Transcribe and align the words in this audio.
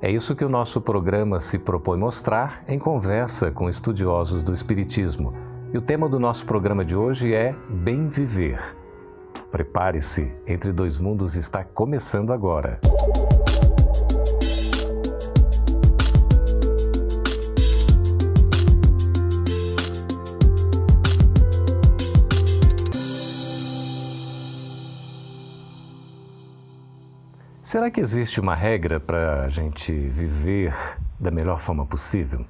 É 0.00 0.10
isso 0.10 0.36
que 0.36 0.44
o 0.44 0.48
nosso 0.48 0.78
programa 0.78 1.40
se 1.40 1.58
propõe 1.58 1.98
mostrar 1.98 2.62
em 2.68 2.78
conversa 2.78 3.50
com 3.50 3.68
estudiosos 3.68 4.42
do 4.42 4.52
Espiritismo. 4.52 5.32
E 5.72 5.78
o 5.78 5.80
tema 5.80 6.06
do 6.06 6.20
nosso 6.20 6.44
programa 6.44 6.84
de 6.84 6.94
hoje 6.94 7.32
é 7.32 7.54
Bem 7.68 8.06
Viver. 8.06 8.60
Prepare-se, 9.50 10.30
Entre 10.46 10.70
Dois 10.70 10.98
Mundos 10.98 11.34
está 11.34 11.64
começando 11.64 12.30
agora. 12.30 12.78
Será 27.66 27.90
que 27.90 28.00
existe 28.00 28.40
uma 28.40 28.54
regra 28.54 29.00
para 29.00 29.42
a 29.42 29.48
gente 29.48 29.90
viver 29.90 30.72
da 31.18 31.32
melhor 31.32 31.58
forma 31.58 31.84
possível? 31.84 32.46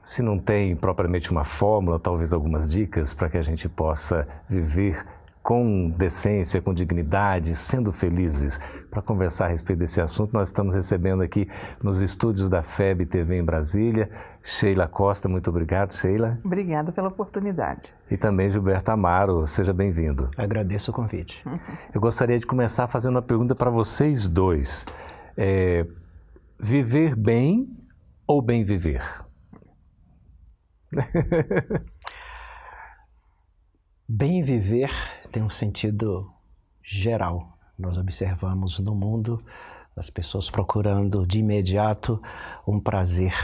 Se 0.00 0.22
não 0.22 0.38
tem 0.38 0.76
propriamente 0.76 1.32
uma 1.32 1.42
fórmula, 1.42 1.98
talvez 1.98 2.32
algumas 2.32 2.68
dicas 2.68 3.12
para 3.12 3.28
que 3.28 3.36
a 3.36 3.42
gente 3.42 3.68
possa 3.68 4.28
viver 4.48 5.04
com 5.50 5.90
decência, 5.90 6.62
com 6.62 6.72
dignidade, 6.72 7.56
sendo 7.56 7.92
felizes. 7.92 8.60
Para 8.88 9.02
conversar 9.02 9.46
a 9.46 9.48
respeito 9.48 9.80
desse 9.80 10.00
assunto, 10.00 10.32
nós 10.32 10.46
estamos 10.46 10.76
recebendo 10.76 11.24
aqui 11.24 11.48
nos 11.82 12.00
estúdios 12.00 12.48
da 12.48 12.62
FEB 12.62 13.04
TV 13.04 13.36
em 13.36 13.44
Brasília, 13.44 14.08
Sheila 14.44 14.86
Costa. 14.86 15.28
Muito 15.28 15.50
obrigado, 15.50 15.92
Sheila. 15.92 16.38
Obrigada 16.44 16.92
pela 16.92 17.08
oportunidade. 17.08 17.92
E 18.08 18.16
também 18.16 18.48
Gilberto 18.48 18.92
Amaro, 18.92 19.44
seja 19.48 19.72
bem-vindo. 19.72 20.30
Agradeço 20.36 20.92
o 20.92 20.94
convite. 20.94 21.44
Eu 21.92 22.00
gostaria 22.00 22.38
de 22.38 22.46
começar 22.46 22.86
fazendo 22.86 23.16
uma 23.16 23.22
pergunta 23.22 23.52
para 23.52 23.70
vocês 23.70 24.28
dois. 24.28 24.86
É, 25.36 25.84
viver 26.60 27.16
bem 27.16 27.76
ou 28.24 28.40
bem 28.40 28.62
viver? 28.62 29.02
Bem 34.12 34.42
viver 34.42 34.90
tem 35.30 35.42
um 35.42 35.50
sentido 35.50 36.30
geral. 36.82 37.56
Nós 37.78 37.96
observamos 37.96 38.78
no 38.78 38.94
mundo 38.94 39.42
as 39.96 40.10
pessoas 40.10 40.50
procurando 40.50 41.26
de 41.26 41.38
imediato 41.38 42.20
um 42.66 42.80
prazer 42.80 43.34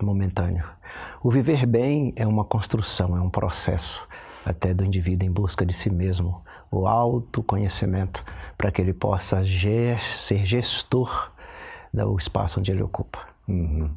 momentâneo. 0.00 0.64
O 1.22 1.30
viver 1.30 1.66
bem 1.66 2.12
é 2.16 2.26
uma 2.26 2.44
construção, 2.44 3.16
é 3.16 3.20
um 3.20 3.30
processo 3.30 4.06
até 4.44 4.72
do 4.72 4.84
indivíduo 4.84 5.26
em 5.26 5.32
busca 5.32 5.66
de 5.66 5.72
si 5.72 5.90
mesmo, 5.90 6.40
o 6.70 6.86
autoconhecimento, 6.86 8.24
para 8.56 8.70
que 8.70 8.80
ele 8.80 8.92
possa 8.92 9.42
ser 9.44 10.46
gestor 10.46 11.32
do 11.92 12.16
espaço 12.16 12.60
onde 12.60 12.70
ele 12.70 12.82
ocupa. 12.82 13.18
Uhum. 13.48 13.90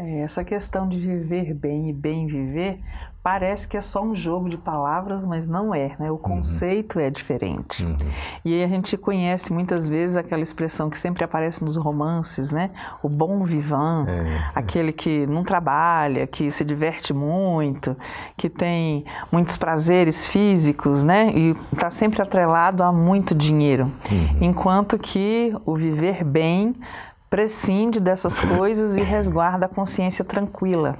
É, 0.00 0.20
essa 0.20 0.44
questão 0.44 0.88
de 0.88 0.96
viver 0.96 1.52
bem 1.52 1.90
e 1.90 1.92
bem 1.92 2.28
viver 2.28 2.78
parece 3.20 3.66
que 3.66 3.76
é 3.76 3.80
só 3.80 4.00
um 4.00 4.14
jogo 4.14 4.48
de 4.48 4.56
palavras, 4.56 5.26
mas 5.26 5.48
não 5.48 5.74
é, 5.74 5.96
né? 5.98 6.08
O 6.08 6.14
uhum. 6.14 6.18
conceito 6.18 7.00
uhum. 7.00 7.04
é 7.04 7.10
diferente. 7.10 7.84
Uhum. 7.84 7.96
E 8.44 8.54
aí 8.54 8.62
a 8.62 8.68
gente 8.68 8.96
conhece 8.96 9.52
muitas 9.52 9.88
vezes 9.88 10.16
aquela 10.16 10.40
expressão 10.40 10.88
que 10.88 10.96
sempre 10.96 11.24
aparece 11.24 11.64
nos 11.64 11.76
romances, 11.76 12.52
né? 12.52 12.70
O 13.02 13.08
bom 13.08 13.42
vivant, 13.42 14.06
é. 14.08 14.50
aquele 14.54 14.92
que 14.92 15.26
não 15.26 15.42
trabalha, 15.42 16.28
que 16.28 16.48
se 16.52 16.64
diverte 16.64 17.12
muito, 17.12 17.96
que 18.36 18.48
tem 18.48 19.04
muitos 19.32 19.56
prazeres 19.56 20.24
físicos, 20.24 21.02
né? 21.02 21.32
E 21.34 21.56
está 21.72 21.90
sempre 21.90 22.22
atrelado 22.22 22.84
a 22.84 22.92
muito 22.92 23.34
dinheiro. 23.34 23.90
Uhum. 24.10 24.38
Enquanto 24.42 24.96
que 24.96 25.52
o 25.66 25.74
viver 25.74 26.22
bem 26.22 26.72
prescinde 27.30 28.00
dessas 28.00 28.38
coisas 28.40 28.96
e 28.96 29.00
resguarda 29.00 29.66
a 29.66 29.68
consciência 29.68 30.24
tranquila. 30.24 30.96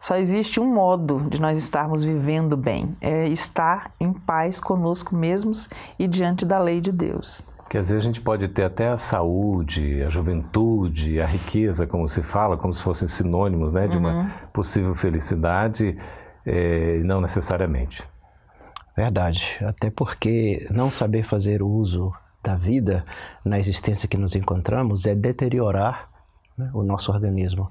Só 0.00 0.16
existe 0.16 0.60
um 0.60 0.66
modo 0.66 1.26
de 1.30 1.40
nós 1.40 1.58
estarmos 1.58 2.02
vivendo 2.02 2.56
bem, 2.56 2.96
é 3.00 3.28
estar 3.28 3.90
em 3.98 4.12
paz 4.12 4.60
conosco 4.60 5.16
mesmos 5.16 5.68
e 5.98 6.06
diante 6.06 6.44
da 6.44 6.58
lei 6.58 6.80
de 6.80 6.92
Deus. 6.92 7.42
Quer 7.68 7.80
dizer, 7.80 7.96
a 7.96 8.00
gente 8.00 8.20
pode 8.20 8.46
ter 8.48 8.64
até 8.64 8.88
a 8.88 8.96
saúde, 8.96 10.02
a 10.02 10.08
juventude, 10.08 11.20
a 11.20 11.26
riqueza, 11.26 11.86
como 11.86 12.08
se 12.08 12.22
fala, 12.22 12.56
como 12.56 12.72
se 12.72 12.82
fossem 12.82 13.08
sinônimos 13.08 13.72
né, 13.72 13.88
de 13.88 13.96
uhum. 13.96 14.02
uma 14.02 14.30
possível 14.52 14.94
felicidade, 14.94 15.96
é, 16.46 16.98
não 17.02 17.20
necessariamente. 17.20 18.04
Verdade, 18.96 19.56
até 19.62 19.90
porque 19.90 20.68
não 20.70 20.90
saber 20.90 21.24
fazer 21.24 21.62
uso 21.62 22.12
da 22.44 22.54
vida 22.54 23.04
na 23.44 23.58
existência 23.58 24.06
que 24.06 24.16
nos 24.16 24.36
encontramos 24.36 25.06
é 25.06 25.14
deteriorar 25.14 26.08
né, 26.56 26.70
o 26.72 26.82
nosso 26.82 27.10
organismo. 27.10 27.68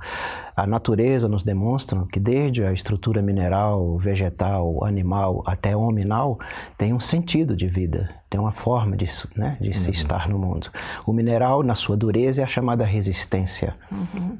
A 0.55 0.67
natureza 0.67 1.27
nos 1.27 1.43
demonstra 1.43 2.03
que 2.11 2.19
desde 2.19 2.63
a 2.63 2.73
estrutura 2.73 3.21
mineral, 3.21 3.97
vegetal, 3.97 4.83
animal 4.83 5.43
até 5.45 5.77
hominal 5.77 6.39
tem 6.77 6.91
um 6.91 6.99
sentido 6.99 7.55
de 7.55 7.67
vida, 7.67 8.09
tem 8.29 8.39
uma 8.39 8.51
forma 8.51 8.97
de, 8.97 9.07
né, 9.35 9.57
de 9.61 9.69
uhum. 9.69 9.75
se 9.75 9.91
estar 9.91 10.27
no 10.27 10.37
mundo. 10.37 10.69
O 11.05 11.13
mineral, 11.13 11.63
na 11.63 11.75
sua 11.75 11.95
dureza, 11.95 12.41
é 12.41 12.43
a 12.43 12.47
chamada 12.47 12.83
resistência. 12.83 13.75
Uhum. 13.91 14.37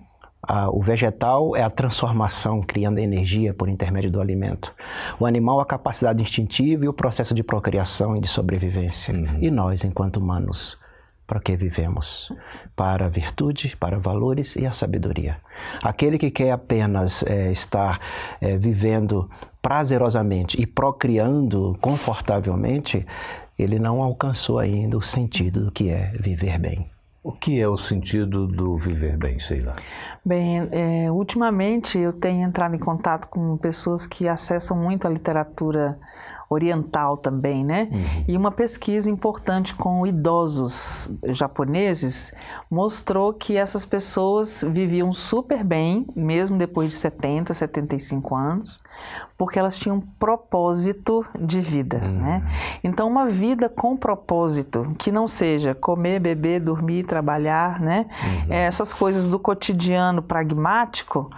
O 0.73 0.81
vegetal 0.81 1.55
é 1.55 1.63
a 1.63 1.69
transformação, 1.69 2.61
criando 2.61 2.99
energia 2.99 3.53
por 3.53 3.69
intermédio 3.69 4.11
do 4.11 4.19
alimento. 4.19 4.73
O 5.17 5.25
animal, 5.25 5.61
a 5.61 5.65
capacidade 5.65 6.21
instintiva 6.21 6.83
e 6.83 6.87
o 6.87 6.93
processo 6.93 7.33
de 7.33 7.43
procriação 7.43 8.17
e 8.17 8.19
de 8.19 8.27
sobrevivência. 8.27 9.13
Uhum. 9.13 9.37
E 9.41 9.49
nós, 9.49 9.85
enquanto 9.85 10.17
humanos, 10.17 10.77
para 11.25 11.39
que 11.39 11.55
vivemos? 11.55 12.29
Para 12.75 13.05
a 13.05 13.09
virtude, 13.09 13.75
para 13.77 13.97
valores 13.97 14.55
e 14.57 14.65
a 14.65 14.73
sabedoria. 14.73 15.37
Aquele 15.81 16.17
que 16.17 16.29
quer 16.29 16.51
apenas 16.51 17.23
é, 17.23 17.51
estar 17.51 17.99
é, 18.41 18.57
vivendo 18.57 19.29
prazerosamente 19.61 20.61
e 20.61 20.67
procriando 20.67 21.77
confortavelmente, 21.79 23.05
ele 23.57 23.79
não 23.79 24.03
alcançou 24.03 24.59
ainda 24.59 24.97
o 24.97 25.01
sentido 25.01 25.65
do 25.65 25.71
que 25.71 25.89
é 25.89 26.11
viver 26.19 26.59
bem. 26.59 26.92
O 27.23 27.31
que 27.31 27.61
é 27.61 27.67
o 27.67 27.77
sentido 27.77 28.45
do 28.45 28.77
viver 28.77 29.15
bem, 29.15 29.39
Sheila? 29.39 29.77
Bem, 30.25 30.67
é, 30.71 31.09
ultimamente 31.09 31.97
eu 31.97 32.11
tenho 32.11 32.45
entrado 32.45 32.75
em 32.75 32.79
contato 32.79 33.27
com 33.27 33.57
pessoas 33.57 34.05
que 34.05 34.27
acessam 34.27 34.75
muito 34.75 35.07
a 35.07 35.09
literatura 35.09 35.97
oriental 36.53 37.17
também, 37.17 37.63
né? 37.63 37.87
Uhum. 37.91 38.25
E 38.27 38.37
uma 38.37 38.51
pesquisa 38.51 39.09
importante 39.09 39.75
com 39.75 40.05
idosos 40.05 41.13
japoneses 41.29 42.31
mostrou 42.69 43.33
que 43.33 43.57
essas 43.57 43.85
pessoas 43.85 44.63
viviam 44.67 45.11
super 45.11 45.63
bem, 45.63 46.05
mesmo 46.15 46.57
depois 46.57 46.89
de 46.89 46.95
70, 46.95 47.53
75 47.53 48.35
anos, 48.35 48.83
porque 49.37 49.59
elas 49.59 49.77
tinham 49.77 49.99
propósito 50.19 51.25
de 51.39 51.59
vida, 51.59 52.01
uhum. 52.05 52.19
né? 52.19 52.79
Então, 52.83 53.07
uma 53.07 53.27
vida 53.27 53.69
com 53.69 53.97
propósito, 53.97 54.95
que 54.97 55.11
não 55.11 55.27
seja 55.27 55.75
comer, 55.75 56.19
beber, 56.19 56.59
dormir, 56.59 57.03
trabalhar, 57.03 57.79
né? 57.79 58.05
Uhum. 58.23 58.53
Essas 58.53 58.93
coisas 58.93 59.27
do 59.27 59.39
cotidiano 59.39 60.21
pragmático, 60.21 61.29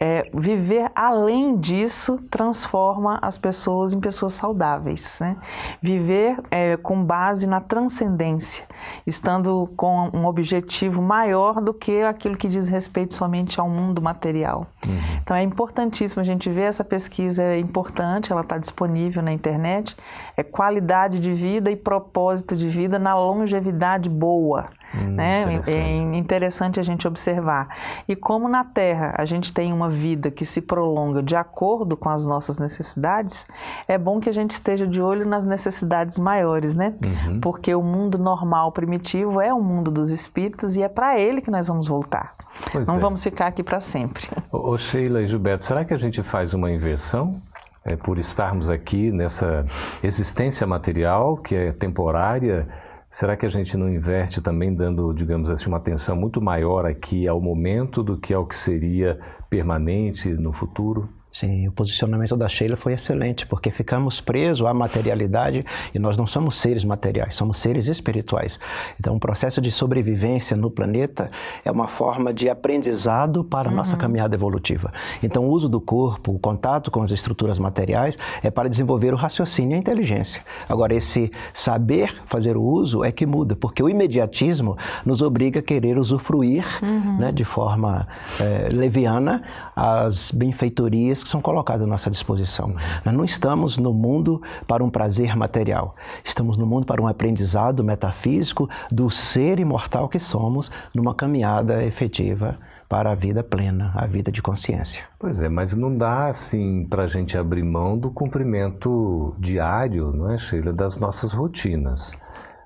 é, 0.00 0.30
viver 0.32 0.90
além 0.94 1.56
disso 1.56 2.18
transforma 2.30 3.18
as 3.20 3.36
pessoas 3.36 3.92
em 3.92 4.00
pessoas 4.00 4.34
saudáveis. 4.34 5.18
Né? 5.20 5.36
Viver 5.82 6.38
é, 6.50 6.76
com 6.76 7.02
base 7.02 7.46
na 7.46 7.60
transcendência, 7.60 8.64
estando 9.06 9.68
com 9.76 10.10
um 10.14 10.24
objetivo 10.26 11.02
maior 11.02 11.60
do 11.60 11.74
que 11.74 12.02
aquilo 12.02 12.36
que 12.36 12.48
diz 12.48 12.68
respeito 12.68 13.14
somente 13.14 13.58
ao 13.58 13.68
mundo 13.68 14.00
material. 14.00 14.66
Uhum. 14.86 15.18
Então 15.22 15.36
é 15.36 15.42
importantíssimo 15.42 16.22
a 16.22 16.24
gente 16.24 16.48
ver 16.48 16.62
essa 16.62 16.84
pesquisa, 16.84 17.42
é 17.42 17.58
importante, 17.58 18.30
ela 18.30 18.42
está 18.42 18.56
disponível 18.56 19.22
na 19.22 19.32
internet. 19.32 19.96
É 20.36 20.42
qualidade 20.42 21.18
de 21.18 21.34
vida 21.34 21.70
e 21.70 21.76
propósito 21.76 22.56
de 22.56 22.68
vida 22.68 22.98
na 22.98 23.14
longevidade 23.14 24.08
boa. 24.08 24.68
Hum, 24.94 25.10
né? 25.10 25.42
Interessante. 25.42 25.76
É 25.76 26.16
interessante 26.16 26.80
a 26.80 26.82
gente 26.82 27.06
observar. 27.06 27.68
E 28.08 28.16
como 28.16 28.48
na 28.48 28.64
Terra 28.64 29.14
a 29.16 29.24
gente 29.24 29.52
tem 29.52 29.72
uma 29.72 29.88
vida 29.88 30.30
que 30.30 30.46
se 30.46 30.60
prolonga 30.60 31.22
de 31.22 31.36
acordo 31.36 31.96
com 31.96 32.08
as 32.08 32.24
nossas 32.24 32.58
necessidades, 32.58 33.46
é 33.86 33.98
bom 33.98 34.20
que 34.20 34.28
a 34.28 34.32
gente 34.32 34.52
esteja 34.52 34.86
de 34.86 35.00
olho 35.00 35.26
nas 35.26 35.44
necessidades 35.44 36.18
maiores, 36.18 36.74
né? 36.74 36.94
Uhum. 37.04 37.40
Porque 37.40 37.74
o 37.74 37.82
mundo 37.82 38.18
normal, 38.18 38.72
primitivo, 38.72 39.40
é 39.40 39.52
o 39.52 39.60
mundo 39.60 39.90
dos 39.90 40.10
espíritos 40.10 40.76
e 40.76 40.82
é 40.82 40.88
para 40.88 41.18
ele 41.18 41.40
que 41.40 41.50
nós 41.50 41.68
vamos 41.68 41.86
voltar. 41.86 42.34
Pois 42.72 42.88
Não 42.88 42.96
é. 42.96 42.98
vamos 42.98 43.22
ficar 43.22 43.46
aqui 43.46 43.62
para 43.62 43.80
sempre. 43.80 44.26
Ô, 44.50 44.76
Sheila 44.76 45.22
e 45.22 45.26
Gilberto, 45.26 45.62
será 45.62 45.84
que 45.84 45.94
a 45.94 45.98
gente 45.98 46.22
faz 46.22 46.54
uma 46.54 46.70
inversão? 46.70 47.40
É, 47.84 47.96
por 47.96 48.18
estarmos 48.18 48.68
aqui 48.68 49.10
nessa 49.10 49.64
existência 50.02 50.66
material 50.66 51.38
que 51.38 51.54
é 51.56 51.72
temporária, 51.72 52.68
será 53.10 53.36
que 53.36 53.46
a 53.46 53.48
gente 53.48 53.76
não 53.76 53.88
inverte 53.88 54.40
também 54.40 54.74
dando, 54.74 55.12
digamos 55.12 55.50
assim, 55.50 55.68
uma 55.68 55.78
atenção 55.78 56.16
muito 56.16 56.40
maior 56.40 56.86
aqui 56.86 57.26
ao 57.26 57.40
momento 57.40 58.02
do 58.02 58.18
que 58.18 58.34
ao 58.34 58.46
que 58.46 58.56
seria 58.56 59.18
permanente 59.48 60.28
no 60.28 60.52
futuro? 60.52 61.08
Sim, 61.38 61.68
o 61.68 61.72
posicionamento 61.72 62.36
da 62.36 62.48
Sheila 62.48 62.76
foi 62.76 62.94
excelente, 62.94 63.46
porque 63.46 63.70
ficamos 63.70 64.20
presos 64.20 64.66
à 64.66 64.74
materialidade 64.74 65.64
e 65.94 65.98
nós 66.00 66.16
não 66.16 66.26
somos 66.26 66.56
seres 66.56 66.84
materiais, 66.84 67.36
somos 67.36 67.58
seres 67.58 67.86
espirituais. 67.86 68.58
Então, 68.98 69.14
o 69.14 69.20
processo 69.20 69.60
de 69.60 69.70
sobrevivência 69.70 70.56
no 70.56 70.68
planeta 70.68 71.30
é 71.64 71.70
uma 71.70 71.86
forma 71.86 72.34
de 72.34 72.50
aprendizado 72.50 73.44
para 73.44 73.68
a 73.68 73.72
nossa 73.72 73.92
uhum. 73.92 74.00
caminhada 74.00 74.34
evolutiva. 74.34 74.92
Então, 75.22 75.44
o 75.44 75.50
uso 75.50 75.68
do 75.68 75.80
corpo, 75.80 76.32
o 76.32 76.40
contato 76.40 76.90
com 76.90 77.02
as 77.02 77.12
estruturas 77.12 77.56
materiais 77.56 78.18
é 78.42 78.50
para 78.50 78.68
desenvolver 78.68 79.14
o 79.14 79.16
raciocínio 79.16 79.74
e 79.74 79.76
a 79.76 79.78
inteligência. 79.78 80.42
Agora, 80.68 80.92
esse 80.92 81.30
saber 81.54 82.20
fazer 82.26 82.56
o 82.56 82.62
uso 82.64 83.04
é 83.04 83.12
que 83.12 83.24
muda, 83.24 83.54
porque 83.54 83.80
o 83.80 83.88
imediatismo 83.88 84.76
nos 85.06 85.22
obriga 85.22 85.60
a 85.60 85.62
querer 85.62 85.98
usufruir 85.98 86.66
uhum. 86.82 87.18
né, 87.18 87.30
de 87.30 87.44
forma 87.44 88.08
é, 88.40 88.70
leviana 88.72 89.44
as 89.76 90.32
benfeitorias 90.32 91.27
são 91.28 91.40
colocadas 91.40 91.82
à 91.82 91.86
nossa 91.86 92.10
disposição. 92.10 92.74
Nós 93.04 93.14
não 93.14 93.24
estamos 93.24 93.78
no 93.78 93.92
mundo 93.92 94.42
para 94.66 94.82
um 94.82 94.90
prazer 94.90 95.36
material, 95.36 95.94
estamos 96.24 96.56
no 96.56 96.66
mundo 96.66 96.86
para 96.86 97.02
um 97.02 97.06
aprendizado 97.06 97.84
metafísico 97.84 98.68
do 98.90 99.10
ser 99.10 99.60
imortal 99.60 100.08
que 100.08 100.18
somos 100.18 100.70
numa 100.94 101.14
caminhada 101.14 101.84
efetiva 101.84 102.58
para 102.88 103.12
a 103.12 103.14
vida 103.14 103.42
plena, 103.42 103.92
a 103.94 104.06
vida 104.06 104.32
de 104.32 104.40
consciência. 104.40 105.04
Pois 105.18 105.42
é, 105.42 105.48
mas 105.48 105.74
não 105.74 105.94
dá 105.94 106.28
assim 106.28 106.86
para 106.88 107.02
a 107.02 107.06
gente 107.06 107.36
abrir 107.36 107.62
mão 107.62 107.98
do 107.98 108.10
cumprimento 108.10 109.34
diário, 109.38 110.10
não 110.10 110.30
é, 110.30 110.38
Sheila, 110.38 110.72
das 110.72 110.98
nossas 110.98 111.32
rotinas. 111.32 112.16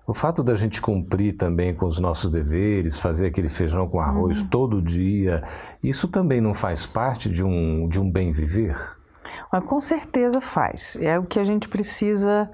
O 0.07 0.13
fato 0.13 0.43
da 0.43 0.55
gente 0.55 0.83
cumprir 0.83 1.37
também 1.37 1.73
com 1.75 1.87
os 1.87 2.01
nossos 2.01 2.31
deveres, 2.31 2.99
fazer 2.99 3.29
aquele 3.29 3.49
feijão 3.49 3.87
com 3.87 4.01
arroz 4.01 4.43
uhum. 4.43 4.49
todo 4.49 4.83
dia, 4.83 5.45
isso 5.83 6.09
também 6.09 6.41
não 6.41 6.55
faz 6.55 6.85
parte 6.85 7.29
de 7.29 7.45
um, 7.45 7.89
de 7.89 8.01
um 8.01 8.11
bem 8.11 8.33
viver? 8.33 8.77
Mas 9.53 9.65
com 9.65 9.81
certeza 9.81 10.41
faz. 10.41 10.97
É 11.01 11.19
o 11.19 11.25
que 11.25 11.39
a 11.39 11.45
gente 11.45 11.69
precisa 11.69 12.51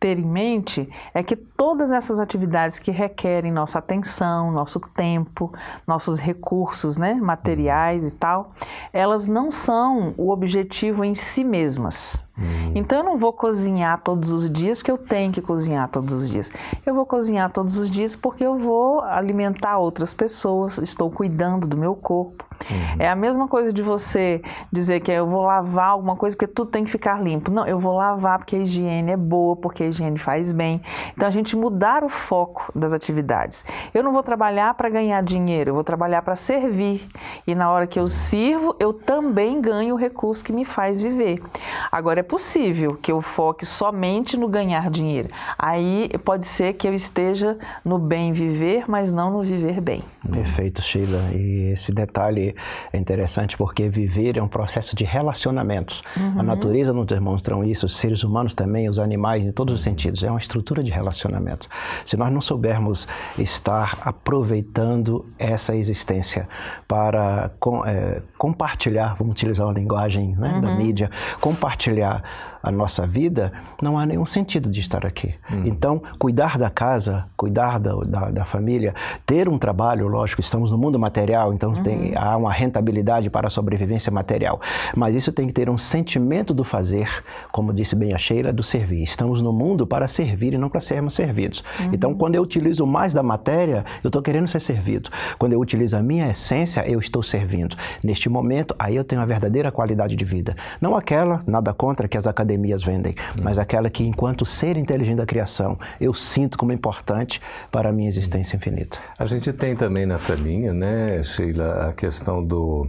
ter 0.00 0.18
em 0.18 0.24
mente 0.24 0.88
é 1.12 1.22
que 1.22 1.36
todas 1.36 1.90
essas 1.90 2.18
atividades 2.18 2.78
que 2.78 2.90
requerem 2.90 3.52
nossa 3.52 3.78
atenção, 3.78 4.50
nosso 4.50 4.80
tempo, 4.80 5.52
nossos 5.86 6.18
recursos 6.18 6.96
né, 6.96 7.14
materiais 7.14 8.02
e 8.02 8.10
tal, 8.10 8.52
elas 8.94 9.28
não 9.28 9.50
são 9.50 10.14
o 10.16 10.30
objetivo 10.30 11.04
em 11.04 11.14
si 11.14 11.44
mesmas. 11.44 12.24
Hum. 12.40 12.72
Então 12.74 12.98
eu 12.98 13.04
não 13.04 13.16
vou 13.16 13.32
cozinhar 13.32 14.00
todos 14.02 14.30
os 14.30 14.50
dias 14.50 14.78
porque 14.78 14.90
eu 14.90 14.98
tenho 14.98 15.32
que 15.32 15.42
cozinhar 15.42 15.88
todos 15.88 16.14
os 16.14 16.28
dias. 16.28 16.50
Eu 16.86 16.94
vou 16.94 17.04
cozinhar 17.04 17.50
todos 17.50 17.76
os 17.76 17.90
dias 17.90 18.16
porque 18.16 18.44
eu 18.44 18.58
vou 18.58 19.02
alimentar 19.02 19.78
outras 19.78 20.14
pessoas, 20.14 20.78
estou 20.78 21.10
cuidando 21.10 21.66
do 21.66 21.76
meu 21.76 21.94
corpo. 21.94 22.50
Uhum. 22.68 22.96
É 22.98 23.08
a 23.08 23.16
mesma 23.16 23.48
coisa 23.48 23.72
de 23.72 23.82
você 23.82 24.42
dizer 24.70 25.00
que 25.00 25.10
eu 25.10 25.26
vou 25.26 25.42
lavar 25.42 25.90
alguma 25.90 26.16
coisa 26.16 26.36
porque 26.36 26.52
tudo 26.52 26.70
tem 26.70 26.84
que 26.84 26.90
ficar 26.90 27.22
limpo. 27.22 27.50
Não, 27.50 27.66
eu 27.66 27.78
vou 27.78 27.96
lavar 27.96 28.38
porque 28.38 28.56
a 28.56 28.58
higiene 28.60 29.12
é 29.12 29.16
boa, 29.16 29.56
porque 29.56 29.84
a 29.84 29.86
higiene 29.88 30.18
faz 30.18 30.52
bem. 30.52 30.82
Então 31.14 31.26
a 31.26 31.30
gente 31.30 31.56
mudar 31.56 32.04
o 32.04 32.08
foco 32.08 32.70
das 32.74 32.92
atividades. 32.92 33.64
Eu 33.94 34.02
não 34.02 34.12
vou 34.12 34.22
trabalhar 34.22 34.74
para 34.74 34.88
ganhar 34.88 35.22
dinheiro, 35.22 35.70
eu 35.70 35.74
vou 35.74 35.84
trabalhar 35.84 36.22
para 36.22 36.36
servir. 36.36 37.08
E 37.46 37.54
na 37.54 37.70
hora 37.70 37.86
que 37.86 37.98
eu 37.98 38.08
sirvo, 38.08 38.76
eu 38.78 38.92
também 38.92 39.60
ganho 39.60 39.94
o 39.94 39.98
recurso 39.98 40.44
que 40.44 40.52
me 40.52 40.64
faz 40.64 41.00
viver. 41.00 41.42
Agora 41.90 42.20
é 42.20 42.22
possível 42.30 42.94
que 42.94 43.10
eu 43.10 43.20
foque 43.20 43.66
somente 43.66 44.36
no 44.36 44.46
ganhar 44.46 44.88
dinheiro. 44.88 45.28
Aí 45.58 46.08
pode 46.24 46.46
ser 46.46 46.74
que 46.74 46.86
eu 46.86 46.94
esteja 46.94 47.58
no 47.84 47.98
bem 47.98 48.32
viver, 48.32 48.84
mas 48.86 49.12
não 49.12 49.32
no 49.32 49.42
viver 49.42 49.80
bem. 49.80 50.04
Perfeito, 50.30 50.80
Sheila. 50.80 51.32
E 51.34 51.72
esse 51.72 51.90
detalhe 51.90 52.54
é 52.92 52.96
interessante 52.96 53.56
porque 53.56 53.88
viver 53.88 54.36
é 54.36 54.42
um 54.42 54.46
processo 54.46 54.94
de 54.94 55.02
relacionamentos. 55.02 56.04
Uhum. 56.16 56.38
A 56.38 56.42
natureza 56.44 56.92
nos 56.92 57.06
demonstra 57.06 57.50
isso, 57.66 57.86
os 57.86 57.96
seres 57.96 58.22
humanos 58.22 58.54
também, 58.54 58.88
os 58.88 59.00
animais, 59.00 59.44
em 59.44 59.50
todos 59.50 59.74
os 59.74 59.82
sentidos. 59.82 60.22
É 60.22 60.30
uma 60.30 60.38
estrutura 60.38 60.84
de 60.84 60.92
relacionamento. 60.92 61.68
Se 62.06 62.16
nós 62.16 62.32
não 62.32 62.40
soubermos 62.40 63.08
estar 63.38 63.98
aproveitando 64.04 65.26
essa 65.36 65.74
existência 65.74 66.48
para 66.86 67.50
com, 67.58 67.84
é, 67.84 68.22
compartilhar, 68.38 69.16
vamos 69.18 69.32
utilizar 69.32 69.66
uma 69.66 69.74
linguagem 69.74 70.36
né, 70.36 70.54
uhum. 70.54 70.60
da 70.60 70.76
mídia, 70.76 71.10
compartilhar 71.40 72.09
uh, 72.10 72.20
a 72.62 72.70
nossa 72.70 73.06
vida, 73.06 73.52
não 73.80 73.98
há 73.98 74.04
nenhum 74.04 74.26
sentido 74.26 74.70
de 74.70 74.80
estar 74.80 75.06
aqui. 75.06 75.34
Hum. 75.50 75.62
Então, 75.64 76.02
cuidar 76.18 76.58
da 76.58 76.68
casa, 76.68 77.24
cuidar 77.36 77.78
da, 77.78 77.94
da, 77.96 78.30
da, 78.30 78.44
família, 78.44 78.94
ter 79.24 79.48
um 79.48 79.58
trabalho, 79.58 80.06
lógico, 80.08 80.40
estamos 80.40 80.70
no 80.70 80.78
mundo 80.78 80.98
material, 80.98 81.54
então 81.54 81.70
uhum. 81.70 81.82
tem, 81.82 82.16
há 82.16 82.36
uma 82.36 82.52
rentabilidade 82.52 83.30
para 83.30 83.46
a 83.46 83.50
sobrevivência 83.50 84.12
material. 84.12 84.60
Mas 84.94 85.14
isso 85.14 85.32
tem 85.32 85.46
que 85.46 85.52
ter 85.52 85.70
um 85.70 85.78
sentimento 85.78 86.52
do 86.52 86.64
fazer, 86.64 87.08
como 87.50 87.72
disse 87.72 87.96
bem 87.96 88.12
a 88.12 88.18
Sheila, 88.18 88.52
do 88.52 88.62
servir. 88.62 89.02
Estamos 89.02 89.40
no 89.40 89.52
mundo 89.52 89.86
para 89.86 90.06
servir 90.06 90.52
e 90.52 90.58
não 90.58 90.68
para 90.68 90.80
sermos 90.80 91.14
servidos. 91.14 91.64
Uhum. 91.78 91.90
Então, 91.92 92.14
quando 92.14 92.34
eu 92.34 92.42
utilizo 92.42 92.86
mais 92.86 93.14
da 93.14 93.22
matéria, 93.22 93.84
eu 94.02 94.08
estou 94.08 94.20
querendo 94.20 94.48
ser 94.48 94.60
servido. 94.60 95.10
Quando 95.38 95.52
eu 95.54 95.60
utilizo 95.60 95.96
a 95.96 96.02
minha 96.02 96.28
essência, 96.28 96.86
eu 96.86 96.98
estou 96.98 97.22
servindo. 97.22 97.76
Neste 98.02 98.28
momento, 98.28 98.74
aí 98.78 98.96
eu 98.96 99.04
tenho 99.04 99.22
a 99.22 99.24
verdadeira 99.24 99.72
qualidade 99.72 100.14
de 100.14 100.24
vida. 100.24 100.56
Não 100.80 100.96
aquela, 100.96 101.42
nada 101.46 101.72
contra, 101.72 102.08
que 102.08 102.18
as 102.18 102.26
academias 102.26 102.49
academias 102.50 102.82
vendem, 102.82 103.14
hum. 103.36 103.42
mas 103.42 103.58
aquela 103.58 103.88
que, 103.88 104.04
enquanto 104.04 104.44
ser 104.44 104.76
inteligente 104.76 105.18
da 105.18 105.26
criação, 105.26 105.78
eu 106.00 106.12
sinto 106.12 106.58
como 106.58 106.72
importante 106.72 107.40
para 107.70 107.90
a 107.90 107.92
minha 107.92 108.08
existência 108.08 108.56
infinita. 108.56 108.98
A 109.18 109.26
gente 109.26 109.52
tem 109.52 109.76
também 109.76 110.06
nessa 110.06 110.34
linha, 110.34 110.72
né, 110.72 111.22
Sheila, 111.22 111.88
a 111.88 111.92
questão 111.92 112.44
do 112.44 112.88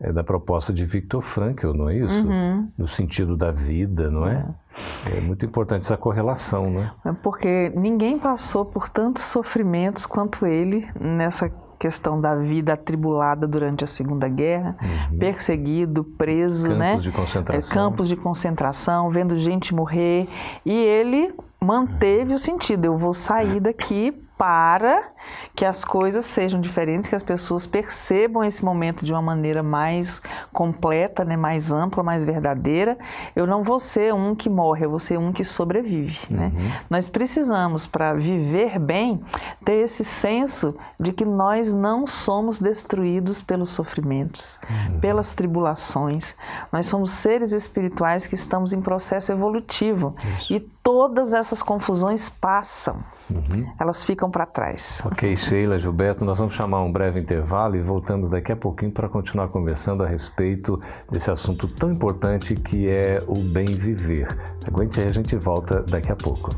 é, 0.00 0.12
da 0.12 0.24
proposta 0.24 0.72
de 0.72 0.84
Viktor 0.84 1.22
Frankl, 1.22 1.72
não 1.72 1.88
é 1.88 1.96
isso? 1.96 2.26
Uhum. 2.26 2.68
No 2.76 2.86
sentido 2.86 3.36
da 3.36 3.50
vida, 3.50 4.10
não 4.10 4.26
é? 4.26 4.44
É 5.06 5.20
muito 5.20 5.46
importante 5.46 5.82
essa 5.82 5.96
correlação, 5.96 6.68
né? 6.68 6.90
É 7.04 7.12
porque 7.12 7.70
ninguém 7.76 8.18
passou 8.18 8.64
por 8.64 8.88
tantos 8.88 9.22
sofrimentos 9.22 10.04
quanto 10.04 10.46
ele 10.46 10.88
nessa 11.00 11.48
questão 11.78 12.20
da 12.20 12.34
vida 12.34 12.72
atribulada 12.72 13.46
durante 13.46 13.84
a 13.84 13.86
Segunda 13.86 14.28
Guerra, 14.28 14.76
uhum. 14.82 15.18
perseguido, 15.18 16.04
preso, 16.04 16.68
campos 16.68 16.78
né? 16.78 16.96
De 16.96 17.12
concentração. 17.12 17.70
É, 17.70 17.74
campos 17.74 18.08
de 18.08 18.16
concentração, 18.16 19.10
vendo 19.10 19.36
gente 19.36 19.74
morrer. 19.74 20.28
E 20.64 20.72
ele 20.72 21.34
manteve 21.60 22.30
uhum. 22.30 22.36
o 22.36 22.38
sentido: 22.38 22.84
eu 22.84 22.96
vou 22.96 23.14
sair 23.14 23.60
daqui 23.60 24.12
para 24.36 25.10
que 25.54 25.64
as 25.64 25.84
coisas 25.84 26.24
sejam 26.24 26.60
diferentes, 26.60 27.08
que 27.08 27.14
as 27.14 27.22
pessoas 27.22 27.66
percebam 27.66 28.42
esse 28.42 28.64
momento 28.64 29.04
de 29.04 29.12
uma 29.12 29.22
maneira 29.22 29.62
mais 29.62 30.20
completa, 30.52 31.24
né, 31.24 31.36
mais 31.36 31.70
ampla, 31.70 32.02
mais 32.02 32.24
verdadeira. 32.24 32.98
Eu 33.36 33.46
não 33.46 33.62
vou 33.62 33.78
ser 33.78 34.12
um 34.12 34.34
que 34.34 34.50
morre, 34.50 34.84
eu 34.84 34.90
vou 34.90 34.98
ser 34.98 35.18
um 35.18 35.32
que 35.32 35.44
sobrevive. 35.44 36.18
Né? 36.28 36.50
Uhum. 36.52 36.62
Né? 36.62 36.80
Nós 36.90 37.08
precisamos, 37.08 37.86
para 37.86 38.12
viver 38.14 38.78
bem, 38.78 39.22
ter 39.64 39.84
esse 39.84 40.04
senso 40.04 40.76
de 40.98 41.12
que 41.12 41.24
nós 41.24 41.72
não 41.72 42.06
somos 42.06 42.60
destruídos 42.60 43.40
pelos 43.40 43.70
sofrimentos, 43.70 44.58
uhum. 44.68 44.98
pelas 44.98 45.34
tribulações. 45.34 46.34
Nós 46.72 46.86
somos 46.86 47.10
seres 47.10 47.52
espirituais 47.52 48.26
que 48.26 48.34
estamos 48.34 48.72
em 48.72 48.80
processo 48.80 49.30
evolutivo 49.30 50.16
Isso. 50.38 50.52
e 50.52 50.60
todas 50.60 51.32
essas 51.32 51.62
confusões 51.62 52.28
passam. 52.28 53.02
Uhum. 53.30 53.66
Elas 53.78 54.04
ficam 54.04 54.30
para 54.30 54.44
trás. 54.44 55.00
Ok, 55.04 55.34
Sheila, 55.36 55.78
Gilberto, 55.78 56.24
nós 56.24 56.38
vamos 56.38 56.54
chamar 56.54 56.82
um 56.82 56.92
breve 56.92 57.20
intervalo 57.20 57.76
e 57.76 57.80
voltamos 57.80 58.28
daqui 58.28 58.52
a 58.52 58.56
pouquinho 58.56 58.92
para 58.92 59.08
continuar 59.08 59.48
conversando 59.48 60.02
a 60.02 60.06
respeito 60.06 60.78
desse 61.10 61.30
assunto 61.30 61.66
tão 61.66 61.90
importante 61.90 62.54
que 62.54 62.88
é 62.88 63.18
o 63.26 63.38
bem 63.38 63.66
viver. 63.66 64.28
Aguente 64.66 65.00
aí, 65.00 65.08
a 65.08 65.12
gente 65.12 65.34
volta 65.36 65.82
daqui 65.82 66.12
a 66.12 66.16
pouco. 66.16 66.50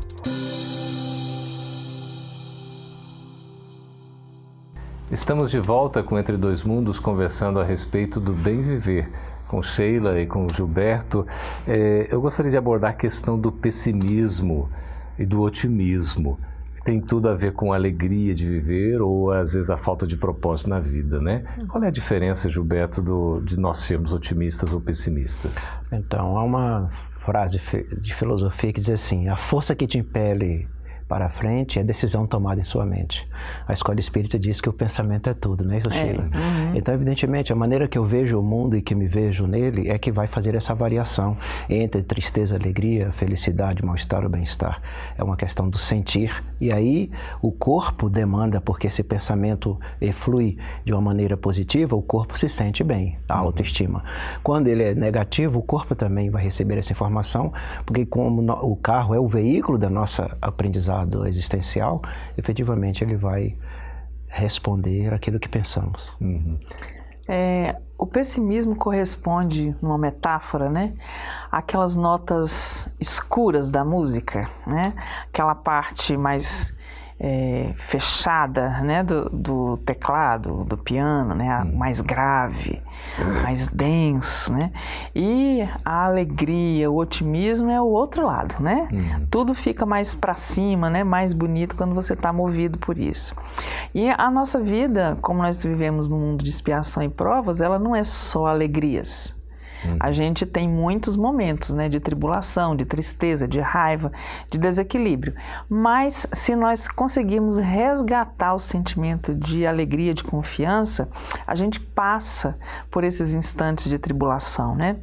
Estamos 5.09 5.49
de 5.49 5.59
volta 5.59 6.03
com 6.03 6.19
Entre 6.19 6.35
Dois 6.35 6.63
Mundos 6.63 6.99
conversando 6.99 7.61
a 7.61 7.63
respeito 7.63 8.19
do 8.19 8.33
bem 8.33 8.61
viver 8.61 9.09
com 9.47 9.63
Sheila 9.63 10.19
e 10.19 10.27
com 10.27 10.49
Gilberto. 10.49 11.25
É, 11.65 12.07
eu 12.11 12.19
gostaria 12.19 12.51
de 12.51 12.57
abordar 12.57 12.91
a 12.91 12.93
questão 12.93 13.39
do 13.39 13.49
pessimismo 13.49 14.69
e 15.17 15.25
do 15.25 15.41
otimismo 15.41 16.37
tem 16.87 17.01
tudo 17.01 17.27
a 17.27 17.35
ver 17.35 17.51
com 17.51 17.73
a 17.73 17.75
alegria 17.75 18.33
de 18.33 18.47
viver 18.47 19.01
ou 19.01 19.29
às 19.29 19.53
vezes 19.53 19.69
a 19.69 19.75
falta 19.75 20.07
de 20.07 20.15
propósito 20.15 20.69
na 20.69 20.79
vida, 20.79 21.19
né? 21.19 21.43
Qual 21.67 21.83
é 21.83 21.87
a 21.87 21.91
diferença, 21.91 22.47
Gilberto, 22.47 23.01
do, 23.01 23.41
de 23.41 23.59
nós 23.59 23.79
sermos 23.79 24.13
otimistas 24.13 24.71
ou 24.71 24.79
pessimistas? 24.79 25.69
Então, 25.91 26.37
há 26.37 26.43
uma 26.45 26.89
frase 27.25 27.59
de 27.99 28.15
filosofia 28.15 28.71
que 28.71 28.79
diz 28.79 28.89
assim: 28.89 29.27
a 29.27 29.35
força 29.35 29.75
que 29.75 29.85
te 29.85 29.97
impele 29.97 30.65
para 31.07 31.29
frente 31.29 31.79
é 31.79 31.83
decisão 31.83 32.27
tomada 32.27 32.59
em 32.59 32.65
sua 32.65 32.85
mente. 32.85 33.27
A 33.65 33.71
escola 33.71 33.99
espírita 33.99 34.37
diz 34.37 34.59
que 34.59 34.67
o 34.67 34.73
pensamento 34.73 35.29
é 35.29 35.33
tudo, 35.33 35.63
não 35.63 35.73
é 35.73 35.77
isso, 35.77 35.89
Sheila? 35.89 36.29
É. 36.33 36.37
Uhum. 36.37 36.75
Então, 36.75 36.93
evidentemente, 36.93 37.53
a 37.53 37.55
maneira 37.55 37.87
que 37.87 37.97
eu 37.97 38.03
vejo 38.03 38.37
o 38.37 38.43
mundo 38.43 38.75
e 38.75 38.81
que 38.81 38.93
me 38.93 39.07
vejo 39.07 39.47
nele 39.47 39.89
é 39.89 39.97
que 39.97 40.11
vai 40.11 40.27
fazer 40.27 40.53
essa 40.53 40.75
variação 40.75 41.37
entre 41.69 42.03
tristeza, 42.03 42.55
alegria, 42.55 43.11
felicidade, 43.13 43.85
mal-estar 43.85 44.23
ou 44.23 44.29
bem-estar. 44.29 44.81
É 45.17 45.23
uma 45.23 45.37
questão 45.37 45.69
do 45.69 45.77
sentir. 45.77 46.43
E 46.59 46.71
aí, 46.71 47.09
o 47.41 47.51
corpo 47.51 48.09
demanda, 48.09 48.59
porque 48.59 48.87
esse 48.87 49.03
pensamento 49.03 49.79
flui 50.19 50.57
de 50.83 50.91
uma 50.91 51.01
maneira 51.01 51.37
positiva, 51.37 51.95
o 51.95 52.01
corpo 52.01 52.37
se 52.37 52.49
sente 52.49 52.83
bem, 52.83 53.17
a 53.29 53.35
uhum. 53.35 53.47
autoestima. 53.47 54.03
Quando 54.43 54.67
ele 54.67 54.83
é 54.83 54.93
negativo, 54.93 55.59
o 55.59 55.63
corpo 55.63 55.95
também 55.95 56.29
vai 56.29 56.43
receber 56.43 56.77
essa 56.77 56.91
informação, 56.91 57.53
porque 57.85 58.05
como 58.05 58.41
o 58.63 58.75
carro 58.75 59.13
é 59.13 59.19
o 59.19 59.27
veículo 59.27 59.77
da 59.77 59.89
nossa 59.89 60.35
aprendizagem, 60.41 60.96
estado 60.97 61.27
existencial, 61.27 62.01
efetivamente 62.37 63.03
ele 63.03 63.15
vai 63.15 63.55
responder 64.27 65.13
aquilo 65.13 65.39
que 65.39 65.47
pensamos. 65.47 66.11
Uhum. 66.19 66.57
É, 67.27 67.75
o 67.97 68.05
pessimismo 68.05 68.75
corresponde, 68.75 69.75
numa 69.81 69.97
metáfora, 69.97 70.69
né, 70.69 70.93
aquelas 71.51 71.95
notas 71.95 72.89
escuras 72.99 73.69
da 73.69 73.83
música, 73.83 74.49
né, 74.65 74.93
aquela 75.27 75.53
parte 75.53 76.15
mais 76.15 76.73
é, 77.19 77.73
fechada 77.87 78.69
né, 78.81 79.03
do, 79.03 79.29
do, 79.29 79.77
teclado, 79.77 80.63
do 80.63 80.77
piano, 80.77 81.33
né, 81.33 81.63
hum. 81.63 81.75
mais 81.75 81.99
grave, 81.99 82.81
mais 83.41 83.67
denso. 83.69 84.53
Né? 84.53 84.71
E 85.15 85.67
a 85.83 86.05
alegria, 86.05 86.89
o 86.91 86.97
otimismo 86.97 87.71
é 87.71 87.81
o 87.81 87.87
outro 87.87 88.25
lado. 88.25 88.55
Né? 88.61 88.87
Hum. 88.91 89.25
Tudo 89.31 89.55
fica 89.55 89.85
mais 89.85 90.13
para 90.13 90.35
cima, 90.35 90.89
né, 90.89 91.03
mais 91.03 91.33
bonito 91.33 91.75
quando 91.75 91.95
você 91.95 92.13
está 92.13 92.31
movido 92.31 92.77
por 92.77 92.97
isso. 92.97 93.35
E 93.93 94.09
a 94.09 94.29
nossa 94.29 94.59
vida, 94.59 95.17
como 95.21 95.41
nós 95.41 95.63
vivemos 95.63 96.07
num 96.07 96.19
mundo 96.19 96.43
de 96.43 96.49
expiação 96.49 97.01
e 97.01 97.09
provas, 97.09 97.61
ela 97.61 97.79
não 97.79 97.95
é 97.95 98.03
só 98.03 98.45
alegrias. 98.47 99.36
Uhum. 99.83 99.97
A 99.99 100.11
gente 100.11 100.45
tem 100.45 100.67
muitos 100.67 101.15
momentos 101.15 101.71
né, 101.71 101.89
de 101.89 101.99
tribulação, 101.99 102.75
de 102.75 102.85
tristeza, 102.85 103.47
de 103.47 103.59
raiva, 103.59 104.11
de 104.51 104.59
desequilíbrio. 104.59 105.33
Mas 105.69 106.27
se 106.33 106.55
nós 106.55 106.87
conseguirmos 106.87 107.57
resgatar 107.57 108.53
o 108.53 108.59
sentimento 108.59 109.33
de 109.33 109.65
alegria, 109.65 110.13
de 110.13 110.23
confiança, 110.23 111.09
a 111.45 111.55
gente 111.55 111.79
passa 111.79 112.57
por 112.89 113.03
esses 113.03 113.33
instantes 113.33 113.89
de 113.89 113.97
tribulação. 113.97 114.75
Né? 114.75 114.97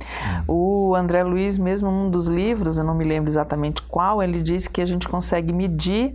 Uhum. 0.49 0.91
O 0.91 0.95
André 0.95 1.23
Luiz, 1.23 1.57
mesmo 1.59 1.91
num 1.91 2.11
dos 2.11 2.27
livros, 2.27 2.79
eu 2.79 2.85
não 2.85 2.95
me 2.95 3.05
lembro 3.05 3.31
exatamente 3.31 3.83
qual, 3.83 4.23
ele 4.23 4.43
diz 4.43 4.67
que 4.67 4.81
a 4.81 4.87
gente 4.87 5.09
consegue 5.09 5.53
medir 5.53 6.15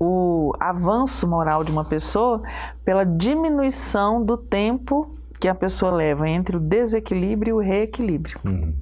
o 0.00 0.52
avanço 0.60 1.26
moral 1.26 1.64
de 1.64 1.72
uma 1.72 1.84
pessoa 1.84 2.42
pela 2.84 3.04
diminuição 3.04 4.24
do 4.24 4.36
tempo 4.36 5.17
que 5.40 5.48
a 5.48 5.54
pessoa 5.54 5.92
leva 5.92 6.28
entre 6.28 6.56
o 6.56 6.60
desequilíbrio 6.60 7.50
e 7.50 7.52
o 7.52 7.58
reequilíbrio. 7.58 8.38
Uhum. 8.44 8.74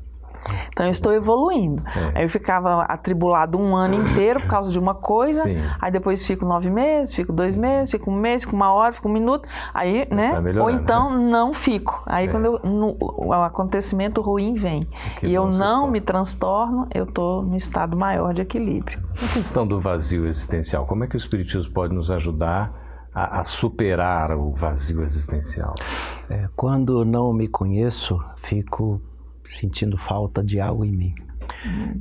Então 0.73 0.87
eu 0.87 0.93
estou 0.93 1.13
evoluindo. 1.13 1.83
É. 1.89 2.19
Aí 2.19 2.25
eu 2.25 2.29
ficava 2.29 2.83
atribulado 2.83 3.59
um 3.59 3.75
ano 3.75 3.95
inteiro 3.95 4.41
por 4.41 4.49
causa 4.49 4.71
de 4.71 4.79
uma 4.79 4.95
coisa, 4.95 5.43
Sim. 5.43 5.57
aí 5.81 5.91
depois 5.91 6.25
fico 6.25 6.45
nove 6.45 6.71
meses, 6.71 7.15
fico 7.15 7.33
dois 7.33 7.57
meses, 7.57 7.91
fico 7.91 8.11
um 8.11 8.17
mês, 8.17 8.43
fico 8.43 8.55
uma 8.55 8.73
hora, 8.73 8.93
fico 8.93 9.09
um 9.09 9.13
minuto, 9.13 9.49
aí, 9.73 10.07
né? 10.11 10.41
Tá 10.41 10.63
Ou 10.63 10.71
então 10.71 11.11
né? 11.11 11.31
não 11.31 11.55
fico. 11.55 12.03
Aí 12.07 12.27
é. 12.27 12.31
quando 12.31 12.45
eu, 12.45 12.61
no, 12.63 12.97
o 13.01 13.33
acontecimento 13.33 14.21
ruim 14.21 14.55
vem 14.55 14.87
e 15.23 15.35
eu 15.35 15.47
não 15.47 15.91
me 15.91 16.01
transtorno, 16.01 16.87
eu 16.95 17.05
estou 17.05 17.43
no 17.43 17.57
estado 17.57 17.97
maior 17.97 18.33
de 18.33 18.43
equilíbrio. 18.43 19.01
A 19.23 19.33
questão 19.33 19.67
do 19.67 19.81
vazio 19.81 20.27
existencial, 20.27 20.87
como 20.87 21.05
é 21.05 21.07
que 21.07 21.17
o 21.17 21.19
Espiritismo 21.19 21.73
pode 21.73 21.95
nos 21.95 22.11
ajudar 22.11 22.86
a, 23.17 23.41
a 23.41 23.45
superar 23.45 24.37
o 24.37 24.53
vazio 24.53 25.03
existencial? 25.03 25.75
É, 26.29 26.51
quando 26.55 27.03
não 27.03 27.33
me 27.33 27.49
conheço, 27.49 28.23
fico 28.43 29.01
sentindo 29.43 29.97
falta 29.97 30.45
de 30.45 30.61
algo 30.61 30.85
em 30.85 30.93
mim. 30.93 31.15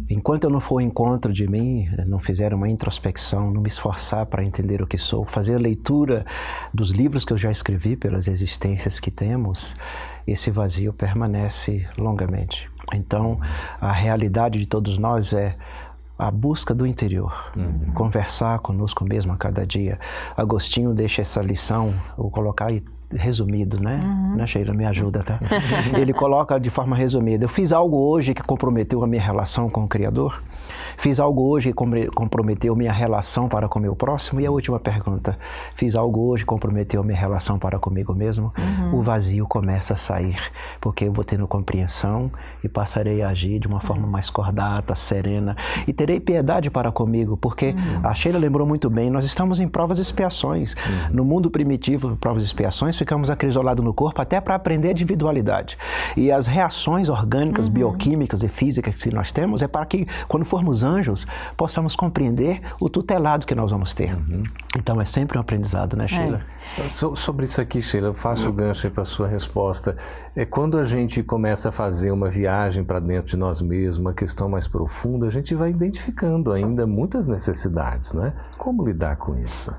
Enquanto 0.10 0.44
eu 0.44 0.50
não 0.50 0.60
for 0.60 0.76
ao 0.76 0.82
encontro 0.82 1.32
de 1.32 1.48
mim, 1.48 1.88
não 2.08 2.20
fizer 2.20 2.54
uma 2.54 2.68
introspecção, 2.68 3.52
não 3.52 3.62
me 3.62 3.70
esforçar 3.70 4.26
para 4.26 4.44
entender 4.44 4.82
o 4.82 4.88
que 4.88 4.98
sou, 4.98 5.24
fazer 5.24 5.56
a 5.56 5.60
leitura 5.60 6.26
dos 6.74 6.92
livros 6.92 7.24
que 7.24 7.32
eu 7.32 7.38
já 7.38 7.52
escrevi 7.52 7.96
pelas 7.96 8.28
existências 8.28 9.00
que 9.00 9.12
temos, 9.12 9.76
esse 10.28 10.50
vazio 10.52 10.92
permanece 10.94 11.88
longamente. 11.98 12.70
Então, 12.94 13.40
a 13.80 13.92
realidade 13.92 14.60
de 14.60 14.66
todos 14.66 14.98
nós 14.98 15.34
é 15.34 15.56
a 16.18 16.32
busca 16.32 16.74
do 16.74 16.88
interior, 16.88 17.52
uhum. 17.56 17.92
conversar 17.94 18.60
conosco 18.60 19.04
mesmo 19.04 19.34
a 19.34 19.38
cada 19.38 19.66
dia. 19.66 20.00
Agostinho 20.36 20.94
deixa 20.94 21.22
essa 21.22 21.42
lição, 21.42 21.94
vou 22.18 22.32
colocar 22.32 22.68
aí 22.68 22.82
resumido, 23.12 23.80
né? 23.80 24.02
Uhum. 24.04 24.36
Né, 24.38 24.48
Sheila? 24.48 24.74
Me 24.74 24.86
ajuda, 24.86 25.24
tá? 25.24 25.40
Ele 25.98 26.14
coloca 26.14 26.60
de 26.60 26.70
forma 26.70 26.96
resumida: 26.96 27.46
Eu 27.46 27.50
fiz 27.50 27.72
algo 27.72 27.98
hoje 27.98 28.34
que 28.34 28.42
comprometeu 28.42 29.04
a 29.04 29.08
minha 29.08 29.22
relação 29.22 29.70
com 29.70 29.84
o 29.84 29.88
Criador? 29.88 30.42
Fiz 30.98 31.20
algo 31.20 31.44
hoje 31.44 31.74
que 31.74 32.08
comprometeu 32.14 32.76
minha 32.76 32.92
relação 32.92 33.48
para 33.48 33.68
com 33.68 33.80
o 33.80 33.82
meu 33.82 33.96
próximo? 33.96 34.40
E 34.42 34.46
a 34.46 34.52
última 34.52 34.80
pergunta: 34.80 35.38
Fiz 35.76 35.96
algo 35.96 36.22
hoje 36.28 36.44
que 36.44 36.48
comprometeu 36.48 37.04
minha 37.04 37.18
relação 37.18 37.60
para 37.60 37.80
comigo 37.80 38.14
mesmo? 38.14 38.54
Uhum. 38.58 39.00
O 39.00 39.04
vazio 39.04 39.46
começa 39.48 39.94
a 39.94 39.98
sair, 39.98 40.40
porque 40.80 41.06
eu 41.06 41.14
vou 41.14 41.24
tendo 41.24 41.48
compreensão 41.48 42.32
e 42.64 42.70
passarei 42.70 43.22
a 43.22 43.30
agir 43.30 43.60
de 43.60 43.68
uma 43.68 43.80
forma 43.80 44.08
mais 44.08 44.30
cordata, 44.30 44.96
serena 44.96 45.56
e 45.88 45.94
terei 45.94 46.20
piedade 46.20 46.70
para 46.70 46.92
comigo, 46.92 47.38
porque 47.38 47.70
uhum. 47.70 48.00
a 48.04 48.14
Sheila 48.14 48.40
lembrou 48.40 48.66
muito 48.66 48.90
bem: 48.90 49.10
nós 49.10 49.26
estamos 49.26 49.60
em 49.60 49.68
provas 49.68 49.98
e 49.98 50.02
expiações. 50.02 50.74
Uhum. 50.74 51.16
No 51.16 51.26
mundo 51.26 51.50
primitivo, 51.50 52.16
provas 52.16 52.44
e 52.44 52.46
expiações, 52.46 52.98
ficamos 52.98 53.30
acrisolados 53.30 53.84
no 53.84 53.94
corpo 53.94 54.22
até 54.22 54.40
para 54.40 54.56
aprender 54.56 54.90
a 54.90 54.92
individualidade. 54.92 55.78
E 56.16 56.32
as 56.32 56.48
reações 56.48 57.10
orgânicas, 57.10 57.68
uhum. 57.68 57.74
bioquímicas 57.74 58.44
e 58.44 58.48
físicas 58.48 59.02
que 59.02 59.14
nós 59.14 59.32
temos 59.32 59.62
é 59.62 59.68
para 59.68 59.86
que, 59.86 60.08
quando 60.28 60.46
formos 60.46 60.84
anjos, 60.86 61.26
possamos 61.58 61.96
compreender 61.96 62.62
o 62.80 62.88
tutelado 62.88 63.46
que 63.46 63.56
nós 63.56 63.72
vamos 63.72 63.94
ter. 63.94 64.14
Uhum. 64.14 64.44
Então 64.78 65.02
é 65.02 65.06
sempre 65.06 65.38
um 65.38 65.42
aprendizado, 65.42 65.98
né, 65.98 66.08
Sheila? 66.08 66.42
É. 66.78 66.88
So, 66.88 67.16
sobre 67.16 67.46
isso 67.46 67.60
aqui, 67.60 67.82
Sheila, 67.82 68.08
eu 68.08 68.14
faço 68.14 68.48
o 68.48 68.54
gancho 68.54 68.90
para 68.92 69.02
a 69.02 69.06
sua 69.06 69.28
resposta. 69.28 69.98
É 70.36 70.46
quando 70.46 70.78
a 70.78 70.84
gente 70.84 71.24
começa 71.24 71.70
a 71.70 71.72
fazer 71.72 72.12
uma 72.12 72.30
viagem 72.30 72.84
para 72.84 73.00
dentro 73.00 73.28
de 73.30 73.38
nós 73.38 73.62
mesmos, 73.62 73.98
uma 73.98 74.14
questão 74.14 74.48
mais 74.48 74.68
profunda, 74.68 75.28
a 75.28 75.32
gente 75.32 75.56
vai 75.56 75.70
identificando 75.72 76.52
ainda 76.52 76.86
muitas 76.86 77.28
necessidades, 77.28 78.14
né? 78.14 78.34
Como 78.58 78.86
lidar 78.86 79.16
com 79.18 79.38
isso? 79.38 79.74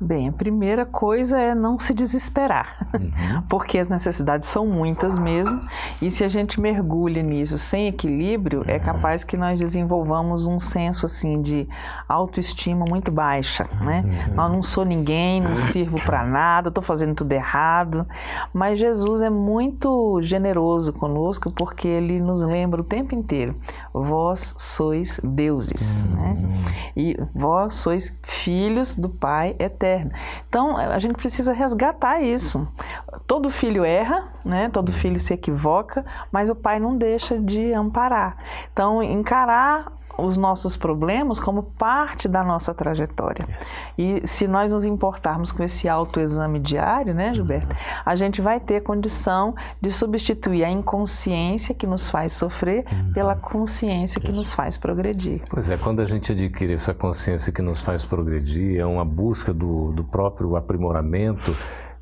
Bem, 0.00 0.28
a 0.28 0.32
primeira 0.32 0.84
coisa 0.84 1.38
é 1.40 1.54
não 1.54 1.78
se 1.78 1.94
desesperar, 1.94 2.86
uhum. 2.94 3.42
porque 3.48 3.78
as 3.78 3.88
necessidades 3.88 4.46
são 4.48 4.66
muitas 4.66 5.18
mesmo, 5.18 5.60
e 6.02 6.10
se 6.10 6.22
a 6.22 6.28
gente 6.28 6.60
mergulha 6.60 7.22
nisso 7.22 7.58
sem 7.58 7.88
equilíbrio, 7.88 8.62
é 8.66 8.74
uhum. 8.74 8.80
capaz 8.80 9.24
que 9.24 9.36
nós 9.36 9.58
desenvolvamos 9.58 10.46
um 10.46 10.60
senso 10.60 11.06
assim 11.06 11.40
de 11.40 11.66
autoestima 12.08 12.84
muito 12.86 13.10
baixa, 13.10 13.66
né? 13.80 14.04
Uhum. 14.04 14.42
Eu 14.44 14.48
não 14.50 14.62
sou 14.62 14.84
ninguém, 14.84 15.40
não 15.40 15.56
sirvo 15.56 16.00
para 16.00 16.24
nada, 16.24 16.68
estou 16.68 16.82
fazendo 16.82 17.14
tudo 17.14 17.32
errado. 17.32 18.06
Mas 18.52 18.78
Jesus 18.78 19.22
é 19.22 19.30
muito 19.30 20.20
generoso 20.22 20.92
conosco 20.92 21.50
porque 21.50 21.88
ele 21.88 22.20
nos 22.20 22.42
lembra 22.42 22.80
o 22.80 22.84
tempo 22.84 23.14
inteiro: 23.14 23.54
vós 24.02 24.54
sois 24.58 25.18
deuses, 25.22 26.04
né? 26.04 26.36
Uhum. 26.38 26.64
E 26.96 27.16
vós 27.34 27.74
sois 27.76 28.16
filhos 28.22 28.94
do 28.94 29.08
Pai 29.08 29.56
eterno. 29.58 30.10
Então, 30.48 30.76
a 30.76 30.98
gente 30.98 31.14
precisa 31.14 31.52
resgatar 31.52 32.20
isso. 32.20 32.66
Todo 33.26 33.50
filho 33.50 33.84
erra, 33.84 34.28
né? 34.44 34.68
Todo 34.68 34.92
filho 34.92 35.20
se 35.20 35.32
equivoca, 35.34 36.04
mas 36.30 36.50
o 36.50 36.54
pai 36.54 36.78
não 36.78 36.96
deixa 36.96 37.38
de 37.38 37.72
amparar. 37.72 38.36
Então, 38.72 39.02
encarar 39.02 39.92
os 40.18 40.36
nossos 40.36 40.76
problemas 40.76 41.38
como 41.38 41.62
parte 41.62 42.28
da 42.28 42.42
nossa 42.42 42.72
trajetória. 42.72 43.46
E 43.98 44.22
se 44.26 44.46
nós 44.46 44.72
nos 44.72 44.84
importarmos 44.84 45.52
com 45.52 45.62
esse 45.62 45.88
autoexame 45.88 46.58
diário, 46.58 47.14
né, 47.14 47.34
Gilberto, 47.34 47.74
a 48.04 48.16
gente 48.16 48.40
vai 48.40 48.60
ter 48.60 48.82
condição 48.82 49.54
de 49.80 49.90
substituir 49.90 50.64
a 50.64 50.70
inconsciência 50.70 51.74
que 51.74 51.86
nos 51.86 52.08
faz 52.08 52.32
sofrer 52.32 52.84
uhum. 52.90 53.12
pela 53.12 53.34
consciência 53.34 54.20
que 54.20 54.32
nos 54.32 54.52
faz 54.52 54.76
progredir. 54.76 55.42
Pois 55.50 55.70
é, 55.70 55.76
quando 55.76 56.00
a 56.00 56.06
gente 56.06 56.32
adquire 56.32 56.72
essa 56.72 56.94
consciência 56.94 57.52
que 57.52 57.62
nos 57.62 57.82
faz 57.82 58.04
progredir, 58.04 58.78
é 58.78 58.86
uma 58.86 59.04
busca 59.04 59.52
do, 59.52 59.92
do 59.92 60.04
próprio 60.04 60.56
aprimoramento 60.56 61.56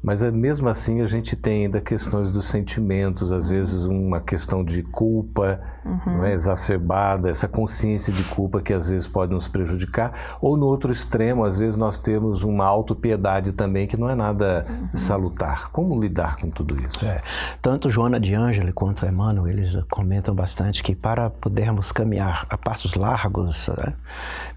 Mas 0.04 0.22
é, 0.22 0.30
mesmo 0.30 0.68
assim 0.68 1.00
a 1.00 1.06
gente 1.06 1.34
tem 1.34 1.64
ainda 1.64 1.80
questões 1.80 2.30
dos 2.30 2.44
sentimentos, 2.44 3.32
às 3.32 3.48
vezes 3.48 3.84
uma 3.84 4.20
questão 4.20 4.62
de 4.62 4.82
culpa 4.82 5.58
uhum. 5.82 6.24
é, 6.24 6.34
exacerbada, 6.34 7.30
essa 7.30 7.48
consciência 7.48 8.12
de 8.12 8.22
culpa 8.24 8.60
que 8.60 8.74
às 8.74 8.90
vezes 8.90 9.06
pode 9.06 9.32
nos 9.32 9.48
prejudicar. 9.48 10.12
Ou 10.42 10.58
no 10.58 10.66
outro 10.66 10.92
extremo, 10.92 11.42
às 11.42 11.58
vezes 11.58 11.78
nós 11.78 11.98
temos 11.98 12.44
uma 12.44 12.66
autopiedade 12.66 13.54
também 13.54 13.86
que 13.86 13.96
não 13.96 14.10
é 14.10 14.14
nada 14.14 14.66
uhum. 14.68 14.88
salutar. 14.94 15.70
Como 15.70 15.98
lidar 15.98 16.36
com 16.36 16.50
tudo 16.50 16.78
isso? 16.82 17.06
É. 17.06 17.22
Tanto 17.62 17.88
Joana 17.88 18.20
de 18.20 18.34
Ângelo 18.34 18.74
quanto 18.74 19.06
Emmanuel, 19.06 19.48
eles 19.48 19.74
comentam 19.90 20.34
bastante 20.34 20.82
que 20.82 20.94
para 20.94 21.30
podermos 21.30 21.90
caminhar 21.90 22.46
a 22.50 22.58
passos 22.58 22.94
largos, 22.94 23.70
né, 23.78 23.94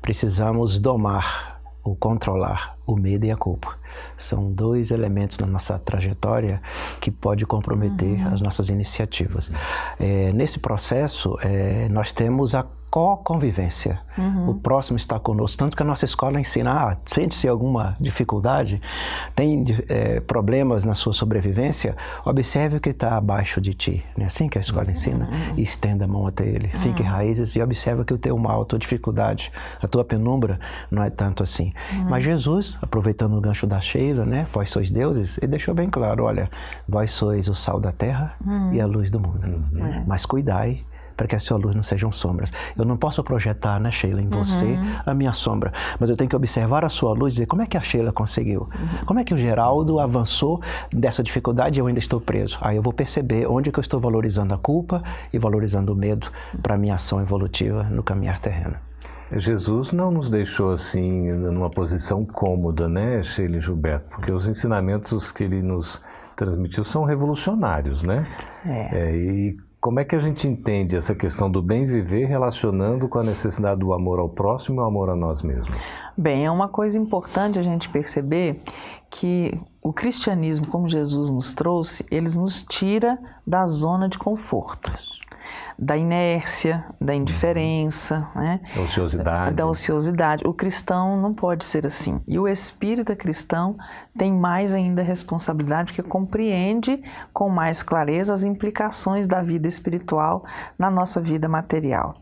precisamos 0.02 0.78
domar 0.78 1.58
ou 1.86 1.96
controlar 1.96 2.76
o 2.86 2.98
medo 2.98 3.26
e 3.26 3.32
a 3.32 3.38
culpa. 3.38 3.78
São 4.18 4.52
dois 4.52 4.92
elementos 4.92 5.38
na 5.40 5.48
nossa 5.48 5.78
trajetória 5.80 6.62
que 7.00 7.12
pode 7.12 7.46
comprometer 7.46 8.20
uhum. 8.20 8.34
as 8.34 8.42
nossas 8.42 8.70
iniciativas. 8.70 9.52
É, 10.00 10.32
nesse 10.34 10.60
processo, 10.60 11.38
é, 11.42 11.88
nós 11.90 12.14
temos 12.14 12.56
a 12.56 12.66
co-convivência. 12.90 14.00
Uhum. 14.18 14.50
O 14.50 14.56
próximo 14.56 14.98
está 14.98 15.20
conosco. 15.20 15.58
Tanto 15.58 15.76
que 15.76 15.84
a 15.84 15.86
nossa 15.86 16.06
escola 16.06 16.40
ensina, 16.40 16.72
ah, 16.72 16.98
sente-se 17.06 17.48
alguma 17.48 17.96
dificuldade, 18.00 18.82
tem 19.36 19.66
é, 19.90 20.20
problemas 20.22 20.84
na 20.84 20.96
sua 20.96 21.14
sobrevivência, 21.14 21.96
observe 22.26 22.78
o 22.78 22.80
que 22.80 22.90
está 22.90 23.18
abaixo 23.18 23.60
de 23.60 23.74
ti. 23.74 24.06
É 24.18 24.26
assim 24.26 24.48
que 24.48 24.58
a 24.58 24.62
escola 24.62 24.86
uhum. 24.86 24.92
ensina? 24.92 25.30
Estenda 25.58 26.06
a 26.06 26.08
mão 26.08 26.26
até 26.26 26.46
ele. 26.46 26.72
Uhum. 26.74 26.80
Fique 26.80 27.04
raízes 27.04 27.56
e 27.56 27.62
observe 27.62 28.04
que 28.06 28.14
o 28.14 28.18
teu 28.18 28.38
mal, 28.38 28.62
a 28.62 28.66
tua 28.66 28.80
dificuldade, 28.80 29.52
a 29.82 29.88
tua 29.88 30.04
penumbra 30.04 30.60
não 30.90 31.04
é 31.04 31.10
tanto 31.10 31.44
assim. 31.44 31.74
Uhum. 31.92 32.10
Mas 32.10 32.24
Jesus, 32.24 32.78
aproveitando 32.82 33.38
o 33.38 33.42
gancho 33.42 33.68
da 33.68 33.82
Né, 34.08 34.48
vós 34.54 34.72
sois 34.72 34.90
deuses, 34.90 35.38
ele 35.42 35.52
deixou 35.52 35.74
bem 35.74 35.90
claro, 35.90 36.24
olha, 36.24 36.50
vós 36.88 37.12
sois 37.12 37.48
o 37.48 37.54
sal 37.54 37.80
da 37.80 37.92
terra 37.92 38.36
uhum. 38.46 38.74
e 38.74 38.80
a 38.80 38.86
luz 38.86 39.12
do 39.12 39.20
mundo. 39.20 39.46
Uhum. 39.46 40.04
Mas 40.08 40.26
cuidai 40.26 40.86
para 41.18 41.28
que 41.28 41.36
a 41.36 41.40
sua 41.40 41.58
luz 41.58 41.76
não 41.76 41.82
sejam 41.82 42.12
sombras. 42.12 42.54
Eu 42.78 42.86
não 42.86 42.96
posso 42.96 43.24
projetar, 43.24 43.80
né, 43.80 43.92
Sheila, 43.92 44.22
em 44.22 44.30
você 44.30 44.66
uhum. 44.66 45.00
a 45.06 45.14
minha 45.14 45.34
sombra, 45.34 45.74
mas 46.00 46.10
eu 46.10 46.16
tenho 46.16 46.30
que 46.30 46.36
observar 46.36 46.86
a 46.86 46.90
sua 46.90 47.12
luz 47.14 47.34
e 47.34 47.36
dizer 47.38 47.46
como 47.48 47.64
é 47.64 47.66
que 47.66 47.76
a 47.76 47.82
Sheila 47.82 48.12
conseguiu, 48.12 48.70
uhum. 48.74 49.06
como 49.06 49.20
é 49.20 49.24
que 49.24 49.34
o 49.34 49.38
Geraldo 49.38 50.00
avançou 50.00 50.62
dessa 50.92 51.24
dificuldade 51.24 51.80
e 51.80 51.82
eu 51.82 51.88
ainda 51.88 52.00
estou 52.00 52.22
preso. 52.22 52.58
Aí 52.62 52.78
eu 52.78 52.84
vou 52.84 52.94
perceber 52.94 53.48
onde 53.48 53.72
que 53.72 53.80
eu 53.80 53.82
estou 53.82 54.00
valorizando 54.00 54.54
a 54.54 54.58
culpa 54.58 55.02
e 55.34 55.40
valorizando 55.40 55.92
o 55.92 55.96
medo 55.96 56.32
para 56.62 56.76
a 56.76 56.78
minha 56.78 56.96
ação 56.96 57.20
evolutiva 57.20 57.84
no 57.84 58.04
caminhar 58.04 58.40
terreno. 58.40 58.87
Jesus 59.36 59.92
não 59.92 60.10
nos 60.10 60.30
deixou 60.30 60.72
assim 60.72 61.32
numa 61.32 61.70
posição 61.70 62.26
cômoda, 62.26 62.88
né, 62.88 63.22
Sheila 63.22 63.58
e 63.58 63.62
Gilberto? 63.62 64.10
Porque 64.10 64.32
os 64.32 64.48
ensinamentos 64.48 65.32
que 65.32 65.44
ele 65.44 65.62
nos 65.62 66.02
transmitiu 66.36 66.84
são 66.86 67.04
revolucionários, 67.04 68.04
né? 68.04 68.26
É. 68.66 69.00
É, 69.00 69.16
e 69.16 69.58
como 69.82 70.00
é 70.00 70.06
que 70.06 70.16
a 70.16 70.20
gente 70.20 70.48
entende 70.48 70.96
essa 70.96 71.14
questão 71.14 71.52
do 71.52 71.62
bem 71.62 71.86
viver 71.86 72.26
relacionando 72.26 73.08
com 73.08 73.20
a 73.20 73.24
necessidade 73.24 73.80
do 73.80 73.94
amor 73.94 74.20
ao 74.20 74.30
próximo 74.30 74.82
e 74.82 74.84
o 74.84 74.86
amor 74.86 75.10
a 75.10 75.16
nós 75.16 75.42
mesmos? 75.42 75.76
Bem, 76.18 76.46
é 76.46 76.52
uma 76.52 76.68
coisa 76.68 76.98
importante 76.98 77.60
a 77.60 77.64
gente 77.64 77.90
perceber 77.90 78.62
que 79.10 79.60
o 79.82 79.92
cristianismo, 79.92 80.68
como 80.68 80.88
Jesus 80.88 81.30
nos 81.30 81.54
trouxe, 81.54 82.06
eles 82.12 82.36
nos 82.38 82.64
tira 82.64 83.18
da 83.46 83.66
zona 83.66 84.08
de 84.08 84.18
conforto 84.18 84.92
da 85.78 85.96
inércia, 85.96 86.86
da 87.00 87.14
indiferença, 87.14 88.28
né? 88.36 88.60
da 88.76 88.82
ociosidade. 88.82 89.56
Da 89.56 89.66
ociosidade. 89.66 90.48
O 90.48 90.54
cristão 90.54 91.22
não 91.22 91.34
pode 91.34 91.66
ser 91.66 91.86
assim. 91.86 92.22
E 92.28 92.40
o 92.40 92.48
espírita 92.48 93.16
cristão 93.16 93.78
tem 94.18 94.34
mais 94.34 94.74
ainda 94.74 95.02
responsabilidade, 95.02 95.94
porque 95.94 96.10
compreende 96.10 97.02
com 97.32 97.50
mais 97.50 97.84
clareza 97.84 98.34
as 98.34 98.44
implicações 98.44 99.28
da 99.28 99.42
vida 99.42 99.68
espiritual 99.68 100.44
na 100.78 100.90
nossa 100.90 101.22
vida 101.22 101.48
material. 101.48 102.16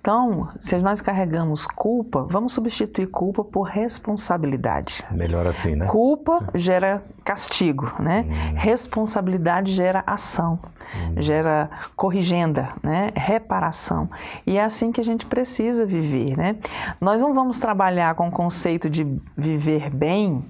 Então, 0.00 0.48
se 0.60 0.76
nós 0.78 1.00
carregamos 1.00 1.66
culpa, 1.66 2.26
vamos 2.30 2.52
substituir 2.52 3.06
culpa 3.06 3.42
por 3.42 3.62
responsabilidade. 3.62 5.02
Melhor 5.10 5.46
assim, 5.46 5.74
né? 5.74 5.86
Culpa 5.86 6.46
gera 6.54 7.02
castigo, 7.24 7.90
né? 7.98 8.26
Hum. 8.28 8.54
Responsabilidade 8.56 9.74
gera 9.74 10.04
ação, 10.06 10.58
hum. 10.94 11.22
gera 11.22 11.70
corrigenda, 11.96 12.70
né? 12.82 13.10
Reparação. 13.14 14.08
E 14.46 14.56
é 14.58 14.64
assim 14.64 14.92
que 14.92 15.00
a 15.00 15.04
gente 15.04 15.26
precisa 15.26 15.84
viver, 15.84 16.36
né? 16.36 16.56
Nós 17.00 17.20
não 17.20 17.34
vamos 17.34 17.58
trabalhar 17.58 18.14
com 18.14 18.28
o 18.28 18.30
conceito 18.30 18.88
de 18.88 19.06
viver 19.36 19.90
bem 19.90 20.44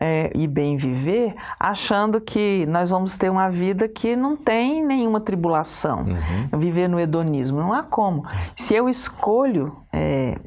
é, 0.00 0.30
e 0.34 0.46
bem 0.46 0.76
viver, 0.76 1.34
achando 1.58 2.20
que 2.20 2.66
nós 2.66 2.90
vamos 2.90 3.16
ter 3.16 3.30
uma 3.30 3.48
vida 3.48 3.88
que 3.88 4.14
não 4.14 4.36
tem 4.36 4.84
nenhuma 4.84 5.20
tribulação, 5.20 6.04
uhum. 6.04 6.58
viver 6.58 6.88
no 6.88 7.00
hedonismo. 7.00 7.58
Não 7.58 7.72
há 7.72 7.82
como. 7.82 8.24
Se 8.56 8.74
eu 8.74 8.88
escolho 8.88 9.76
é, 9.92 10.38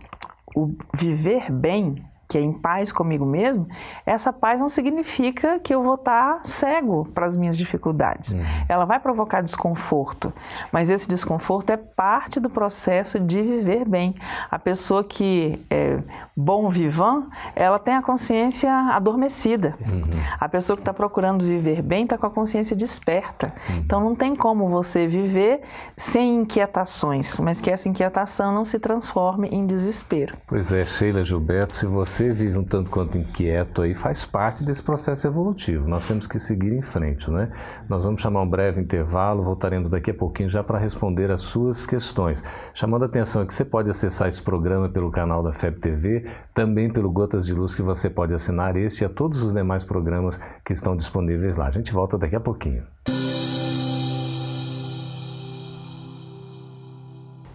o 0.56 0.76
viver 0.94 1.52
bem, 1.52 1.96
que 2.30 2.38
é 2.38 2.42
em 2.42 2.54
paz 2.54 2.92
comigo 2.92 3.26
mesmo, 3.26 3.68
essa 4.06 4.32
paz 4.32 4.60
não 4.60 4.70
significa 4.70 5.58
que 5.58 5.74
eu 5.74 5.82
vou 5.82 5.96
estar 5.96 6.42
cego 6.46 7.06
para 7.12 7.26
as 7.26 7.36
minhas 7.36 7.58
dificuldades. 7.58 8.34
Uhum. 8.34 8.42
Ela 8.70 8.86
vai 8.86 9.00
provocar 9.00 9.42
desconforto, 9.42 10.32
mas 10.72 10.92
esse 10.92 11.10
desconforto 11.10 11.72
é 11.72 11.78
parte 11.78 12.40
do 12.40 12.48
processo 12.48 13.20
de 13.20 13.42
viver 13.42 13.84
bem. 13.84 14.14
A 14.52 14.60
pessoa 14.60 15.04
que 15.04 15.66
é 15.72 15.98
bom 16.38 16.70
vivant, 16.70 17.26
ela 17.56 17.80
tem 17.80 17.96
a 17.96 18.02
consciência 18.04 18.72
adormecida. 18.72 19.76
Uhum. 19.82 20.12
A 20.40 20.48
pessoa 20.48 20.78
que 20.78 20.82
está 20.82 20.94
procurando 20.94 21.44
viver 21.44 21.82
bem 21.82 22.04
está 22.04 22.16
com 22.16 22.28
a 22.28 22.30
consciência 22.30 22.76
desperta. 22.76 23.56
Uhum. 23.68 23.78
Então 23.78 24.00
não 24.02 24.14
tem 24.14 24.36
como 24.36 24.70
você 24.70 25.08
viver 25.08 25.62
sem 25.98 26.36
inquietações, 26.36 27.40
mas 27.40 27.60
que 27.60 27.72
essa 27.72 27.90
inquietação 27.90 28.54
não 28.54 28.66
se 28.66 28.78
transforme 28.78 29.50
em 29.50 29.66
desespero. 29.66 30.38
Pois 30.46 30.72
é, 30.72 30.86
Sheila 30.86 31.24
Gilberto, 31.24 31.76
se 31.76 31.88
você 31.88 32.19
você 32.20 32.32
vive 32.32 32.58
um 32.58 32.66
tanto 32.66 32.90
quanto 32.90 33.18
inquieto 33.18 33.82
aí, 33.82 33.94
faz 33.94 34.26
parte 34.26 34.62
desse 34.62 34.84
processo 34.84 35.26
evolutivo. 35.26 35.88
Nós 35.88 36.06
temos 36.06 36.28
que 36.28 36.38
seguir 36.38 36.74
em 36.74 36.82
frente, 36.82 37.32
né? 37.32 37.50
Nós 37.88 38.04
vamos 38.04 38.22
chamar 38.22 38.42
um 38.42 38.50
breve 38.50 38.82
intervalo, 38.82 39.42
voltaremos 39.42 39.90
daqui 39.90 40.12
a 40.12 40.14
pouquinho 40.14 40.50
já 40.50 40.62
para 40.62 40.78
responder 40.78 41.32
as 41.32 41.40
suas 41.40 41.86
questões. 41.86 42.44
Chamando 42.74 43.04
a 43.04 43.06
atenção 43.06 43.46
que 43.46 43.54
você 43.54 43.64
pode 43.64 43.90
acessar 43.90 44.28
esse 44.28 44.42
programa 44.42 44.90
pelo 44.90 45.10
canal 45.10 45.42
da 45.42 45.54
FEB 45.54 45.80
TV, 45.80 46.26
também 46.54 46.92
pelo 46.92 47.10
Gotas 47.10 47.46
de 47.46 47.54
Luz 47.54 47.74
que 47.74 47.82
você 47.82 48.10
pode 48.10 48.34
assinar 48.34 48.76
este 48.76 49.04
e 49.04 49.06
a 49.06 49.10
todos 49.10 49.42
os 49.42 49.54
demais 49.54 49.86
programas 49.86 50.38
que 50.66 50.74
estão 50.74 50.98
disponíveis 50.98 51.56
lá. 51.56 51.68
A 51.68 51.72
gente 51.72 51.94
volta 51.94 52.18
daqui 52.18 52.36
a 52.36 52.42
pouquinho. 52.42 52.84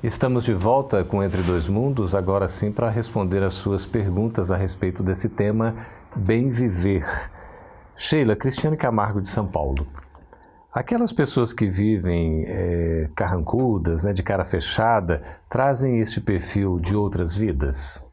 Estamos 0.05 0.45
de 0.45 0.53
volta 0.53 1.03
com 1.03 1.25
Entre 1.25 1.40
Dois 1.40 1.67
Mundos, 1.67 2.14
agora 2.14 2.47
sim 2.47 2.71
para 2.71 2.90
responder 2.90 3.43
as 3.43 3.55
suas 3.55 3.87
perguntas 3.87 4.51
a 4.51 4.57
respeito 4.57 5.03
desse 5.03 5.31
tema 5.31 5.75
Bem 6.14 6.51
Viver. 6.51 7.07
Sheila, 7.97 8.37
Cristiane 8.37 8.77
Camargo 8.77 9.19
de 9.19 9.29
São 9.29 9.47
Paulo. 9.47 9.87
Aquelas 10.71 11.11
pessoas 11.11 11.55
que 11.55 11.67
vivem 11.71 12.45
é, 12.47 13.09
carrancudas, 13.17 14.05
né, 14.05 14.12
de 14.12 14.23
cara 14.23 14.45
fechada, 14.45 15.23
trazem 15.49 15.99
este 15.99 16.21
perfil 16.21 16.79
de 16.79 16.95
outras 16.95 17.35
vidas? 17.35 18.04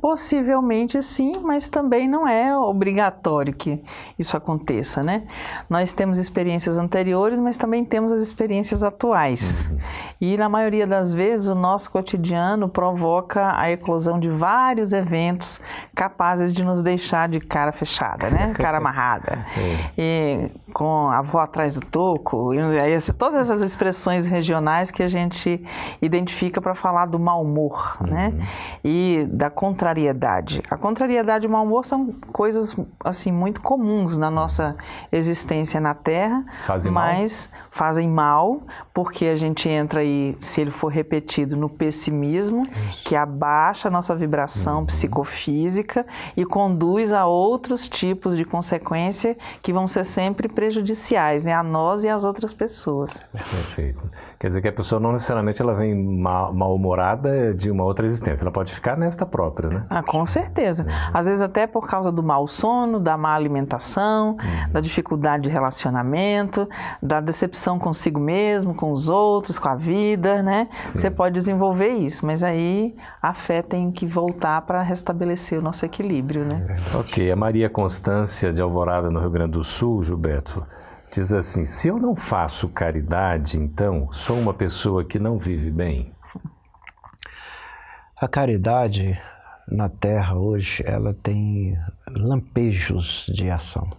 Possivelmente 0.00 1.02
sim, 1.02 1.32
mas 1.42 1.68
também 1.68 2.08
não 2.08 2.26
é 2.26 2.56
obrigatório 2.56 3.52
que 3.52 3.82
isso 4.18 4.34
aconteça, 4.34 5.02
né? 5.02 5.24
Nós 5.68 5.92
temos 5.92 6.18
experiências 6.18 6.78
anteriores, 6.78 7.38
mas 7.38 7.58
também 7.58 7.84
temos 7.84 8.10
as 8.10 8.22
experiências 8.22 8.82
atuais. 8.82 9.68
Uhum. 9.70 9.78
E 10.18 10.36
na 10.38 10.48
maioria 10.48 10.86
das 10.86 11.12
vezes 11.12 11.48
o 11.48 11.54
nosso 11.54 11.90
cotidiano 11.90 12.66
provoca 12.66 13.52
a 13.60 13.70
eclosão 13.70 14.18
de 14.18 14.30
vários 14.30 14.94
eventos 14.94 15.60
capazes 15.94 16.54
de 16.54 16.64
nos 16.64 16.80
deixar 16.80 17.28
de 17.28 17.38
cara 17.38 17.70
fechada, 17.70 18.30
né? 18.30 18.54
Cara 18.60 18.78
amarrada. 18.78 19.44
É. 19.56 19.90
E 19.98 20.50
com 20.72 21.08
a 21.08 21.18
avó 21.18 21.40
atrás 21.40 21.74
do 21.74 21.80
toco, 21.80 22.54
e 22.54 22.94
assim, 22.94 23.12
todas 23.12 23.40
essas 23.50 23.60
expressões 23.60 24.24
regionais 24.24 24.90
que 24.90 25.02
a 25.02 25.08
gente 25.08 25.62
identifica 26.00 26.60
para 26.60 26.74
falar 26.74 27.06
do 27.06 27.18
mau 27.18 27.42
humor, 27.42 27.98
né? 28.00 28.28
uhum. 28.28 28.38
né? 28.38 28.48
E 28.82 29.26
da 29.30 29.50
contrariedade. 29.90 30.62
A 30.70 30.76
contrariedade 30.76 31.44
e 31.44 31.48
o 31.48 31.50
mau 31.50 31.64
humor 31.64 31.84
são 31.84 32.12
coisas 32.32 32.76
assim 33.04 33.32
muito 33.32 33.60
comuns 33.60 34.16
na 34.16 34.30
nossa 34.30 34.76
existência 35.10 35.80
na 35.80 35.94
Terra, 35.94 36.44
fazem 36.66 36.92
mas 36.92 37.50
mal. 37.50 37.60
fazem 37.70 38.08
mal 38.08 38.62
porque 38.94 39.26
a 39.26 39.36
gente 39.36 39.68
entra 39.68 40.00
aí, 40.00 40.36
se 40.40 40.60
ele 40.60 40.70
for 40.70 40.88
repetido, 40.88 41.56
no 41.56 41.68
pessimismo, 41.68 42.64
Isso. 42.90 43.04
que 43.04 43.16
abaixa 43.16 43.88
a 43.88 43.90
nossa 43.90 44.14
vibração 44.14 44.80
uhum. 44.80 44.86
psicofísica 44.86 46.06
e 46.36 46.44
conduz 46.44 47.12
a 47.12 47.26
outros 47.26 47.88
tipos 47.88 48.36
de 48.36 48.44
consequência 48.44 49.36
que 49.62 49.72
vão 49.72 49.88
ser 49.88 50.04
sempre 50.04 50.48
prejudiciais, 50.48 51.44
né, 51.44 51.52
a 51.52 51.62
nós 51.62 52.04
e 52.04 52.08
às 52.08 52.24
outras 52.24 52.52
pessoas. 52.52 53.24
Perfeito. 53.32 54.10
Quer 54.40 54.46
dizer 54.46 54.62
que 54.62 54.68
a 54.68 54.72
pessoa 54.72 54.98
não 54.98 55.12
necessariamente 55.12 55.60
ela 55.60 55.74
vem 55.74 55.94
mal-humorada 55.94 57.52
de 57.52 57.70
uma 57.70 57.84
outra 57.84 58.06
existência, 58.06 58.42
ela 58.42 58.50
pode 58.50 58.72
ficar 58.72 58.96
nesta 58.96 59.26
própria, 59.26 59.68
né? 59.68 59.84
Ah, 59.90 60.02
com 60.02 60.24
certeza. 60.24 60.84
Uhum. 60.84 60.90
Às 61.12 61.26
vezes 61.26 61.42
até 61.42 61.66
por 61.66 61.86
causa 61.86 62.10
do 62.10 62.22
mau 62.22 62.48
sono, 62.48 62.98
da 62.98 63.18
má 63.18 63.34
alimentação, 63.34 64.30
uhum. 64.30 64.72
da 64.72 64.80
dificuldade 64.80 65.42
de 65.42 65.50
relacionamento, 65.50 66.66
da 67.02 67.20
decepção 67.20 67.78
consigo 67.78 68.18
mesmo, 68.18 68.74
com 68.74 68.90
os 68.92 69.10
outros, 69.10 69.58
com 69.58 69.68
a 69.68 69.74
vida, 69.74 70.42
né? 70.42 70.70
Sim. 70.84 71.00
Você 71.00 71.10
pode 71.10 71.34
desenvolver 71.34 71.90
isso, 71.90 72.24
mas 72.24 72.42
aí 72.42 72.96
a 73.20 73.34
fé 73.34 73.60
tem 73.60 73.92
que 73.92 74.06
voltar 74.06 74.62
para 74.62 74.80
restabelecer 74.80 75.58
o 75.58 75.62
nosso 75.62 75.84
equilíbrio, 75.84 76.46
né? 76.46 76.78
Ok, 76.94 77.30
a 77.30 77.36
Maria 77.36 77.68
Constância 77.68 78.50
de 78.50 78.62
Alvorada, 78.62 79.10
no 79.10 79.20
Rio 79.20 79.30
Grande 79.30 79.52
do 79.52 79.62
Sul, 79.62 80.02
Gilberto, 80.02 80.66
diz 81.12 81.32
assim: 81.32 81.64
se 81.64 81.88
eu 81.88 81.98
não 81.98 82.14
faço 82.14 82.68
caridade, 82.68 83.58
então 83.58 84.12
sou 84.12 84.38
uma 84.38 84.54
pessoa 84.54 85.04
que 85.04 85.18
não 85.18 85.38
vive 85.38 85.70
bem. 85.70 86.12
A 88.16 88.28
caridade 88.28 89.20
na 89.66 89.88
Terra 89.88 90.34
hoje 90.34 90.82
ela 90.86 91.14
tem 91.14 91.78
lampejos 92.08 93.26
de 93.32 93.48
ação 93.50 93.90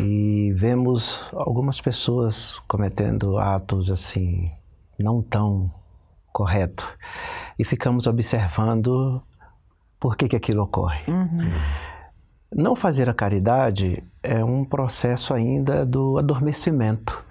e 0.00 0.52
vemos 0.54 1.20
algumas 1.32 1.80
pessoas 1.80 2.58
cometendo 2.66 3.38
atos 3.38 3.90
assim 3.90 4.50
não 4.98 5.22
tão 5.22 5.70
correto 6.32 6.88
e 7.58 7.64
ficamos 7.64 8.06
observando 8.06 9.22
por 10.00 10.16
que 10.16 10.28
que 10.28 10.36
aquilo 10.36 10.62
ocorre. 10.64 11.04
Uhum. 11.06 11.52
Não 12.54 12.76
fazer 12.76 13.08
a 13.08 13.14
caridade 13.14 14.02
é 14.22 14.44
um 14.44 14.64
processo 14.64 15.32
ainda 15.32 15.86
do 15.86 16.18
adormecimento 16.18 17.24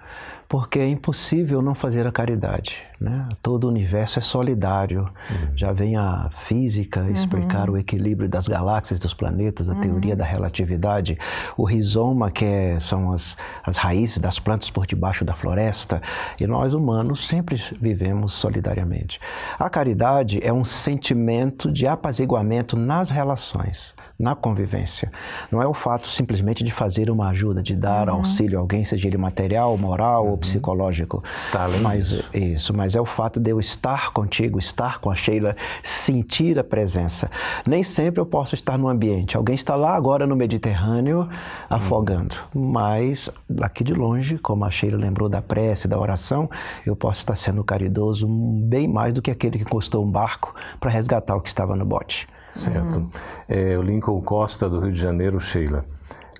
porque 0.48 0.78
é 0.78 0.86
impossível 0.86 1.62
não 1.62 1.74
fazer 1.74 2.06
a 2.06 2.12
caridade. 2.12 2.82
Né? 3.02 3.28
Todo 3.42 3.64
o 3.64 3.68
universo 3.68 4.20
é 4.20 4.22
solidário. 4.22 5.00
Uhum. 5.28 5.56
Já 5.56 5.72
vem 5.72 5.96
a 5.96 6.30
física 6.46 7.10
explicar 7.10 7.68
uhum. 7.68 7.74
o 7.74 7.78
equilíbrio 7.78 8.28
das 8.28 8.46
galáxias, 8.46 9.00
dos 9.00 9.12
planetas, 9.12 9.68
a 9.68 9.72
uhum. 9.72 9.80
teoria 9.80 10.14
da 10.14 10.24
relatividade, 10.24 11.18
o 11.56 11.64
rizoma, 11.64 12.30
que 12.30 12.44
é, 12.44 12.78
são 12.78 13.12
as, 13.12 13.36
as 13.64 13.76
raízes 13.76 14.18
das 14.18 14.38
plantas 14.38 14.70
por 14.70 14.86
debaixo 14.86 15.24
da 15.24 15.34
floresta, 15.34 16.00
e 16.40 16.46
nós 16.46 16.74
humanos 16.74 17.26
sempre 17.26 17.60
vivemos 17.80 18.34
solidariamente. 18.34 19.20
A 19.58 19.68
caridade 19.68 20.38
é 20.40 20.52
um 20.52 20.62
sentimento 20.62 21.72
de 21.72 21.88
apaziguamento 21.88 22.76
nas 22.76 23.10
relações 23.10 23.92
na 24.22 24.36
convivência. 24.36 25.10
Não 25.50 25.60
é 25.60 25.66
o 25.66 25.74
fato 25.74 26.08
simplesmente 26.08 26.62
de 26.62 26.70
fazer 26.70 27.10
uma 27.10 27.30
ajuda, 27.30 27.60
de 27.60 27.74
dar 27.74 28.08
uhum. 28.08 28.16
auxílio 28.16 28.56
a 28.56 28.60
alguém, 28.60 28.84
seja 28.84 29.08
ele 29.08 29.18
material, 29.18 29.76
moral 29.76 30.24
uhum. 30.24 30.30
ou 30.30 30.38
psicológico. 30.38 31.24
Está 31.34 31.64
além 31.64 31.80
mas, 31.80 32.08
disso. 32.08 32.30
Isso, 32.32 32.74
mas 32.74 32.91
é 32.94 33.00
o 33.00 33.04
fato 33.04 33.40
de 33.40 33.50
eu 33.50 33.58
estar 33.58 34.12
contigo, 34.12 34.58
estar 34.58 35.00
com 35.00 35.10
a 35.10 35.14
Sheila, 35.14 35.56
sentir 35.82 36.58
a 36.58 36.64
presença. 36.64 37.30
Nem 37.66 37.82
sempre 37.82 38.20
eu 38.20 38.26
posso 38.26 38.54
estar 38.54 38.78
no 38.78 38.88
ambiente. 38.88 39.36
Alguém 39.36 39.54
está 39.54 39.74
lá 39.74 39.94
agora 39.94 40.26
no 40.26 40.36
Mediterrâneo 40.36 41.28
afogando, 41.68 42.34
uhum. 42.54 42.70
mas 42.70 43.30
aqui 43.60 43.84
de 43.84 43.94
longe, 43.94 44.38
como 44.38 44.64
a 44.64 44.70
Sheila 44.70 44.98
lembrou 44.98 45.28
da 45.28 45.42
prece, 45.42 45.88
da 45.88 45.98
oração, 45.98 46.50
eu 46.86 46.96
posso 46.96 47.20
estar 47.20 47.36
sendo 47.36 47.64
caridoso 47.64 48.26
bem 48.28 48.88
mais 48.88 49.14
do 49.14 49.22
que 49.22 49.30
aquele 49.30 49.58
que 49.58 49.64
encostou 49.64 50.04
um 50.04 50.10
barco 50.10 50.54
para 50.80 50.90
resgatar 50.90 51.36
o 51.36 51.40
que 51.40 51.48
estava 51.48 51.76
no 51.76 51.84
bote. 51.84 52.28
Certo. 52.54 52.98
Uhum. 52.98 53.10
É, 53.48 53.78
o 53.78 53.82
Lincoln 53.82 54.20
Costa, 54.20 54.68
do 54.68 54.80
Rio 54.80 54.92
de 54.92 55.00
Janeiro, 55.00 55.40
Sheila. 55.40 55.84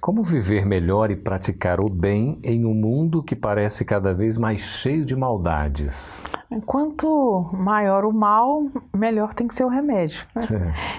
Como 0.03 0.23
viver 0.23 0.67
melhor 0.67 1.13
e 1.13 1.17
praticar 1.17 1.81
o 1.81 1.89
bem 1.89 2.37
em 2.43 2.65
um 2.65 2.75
mundo 2.75 3.23
que 3.23 3.37
parece 3.37 3.85
cada 3.85 4.13
vez 4.13 4.37
mais 4.37 4.61
cheio 4.61 5.05
de 5.05 5.15
maldades? 5.15 6.21
Quanto 6.61 7.49
maior 7.53 8.05
o 8.05 8.13
mal, 8.13 8.67
melhor 8.95 9.35
tem 9.35 9.49
que 9.49 9.55
ser 9.55 9.65
o 9.65 9.69
remédio. 9.69 10.27
Né? 10.35 10.43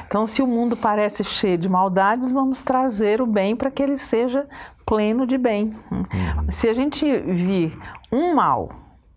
Então, 0.08 0.26
se 0.28 0.42
o 0.42 0.48
mundo 0.48 0.76
parece 0.76 1.24
cheio 1.24 1.58
de 1.58 1.70
maldades, 1.70 2.32
vamos 2.32 2.64
trazer 2.64 3.22
o 3.22 3.26
bem 3.26 3.56
para 3.56 3.72
que 3.72 3.82
ele 3.82 3.98
seja 3.98 4.48
pleno 4.86 5.26
de 5.26 5.38
bem. 5.38 5.76
Uhum. 5.92 6.06
Se 6.50 6.68
a 6.68 6.74
gente 6.74 7.06
vir 7.20 7.78
um 8.12 8.36
mal 8.36 8.70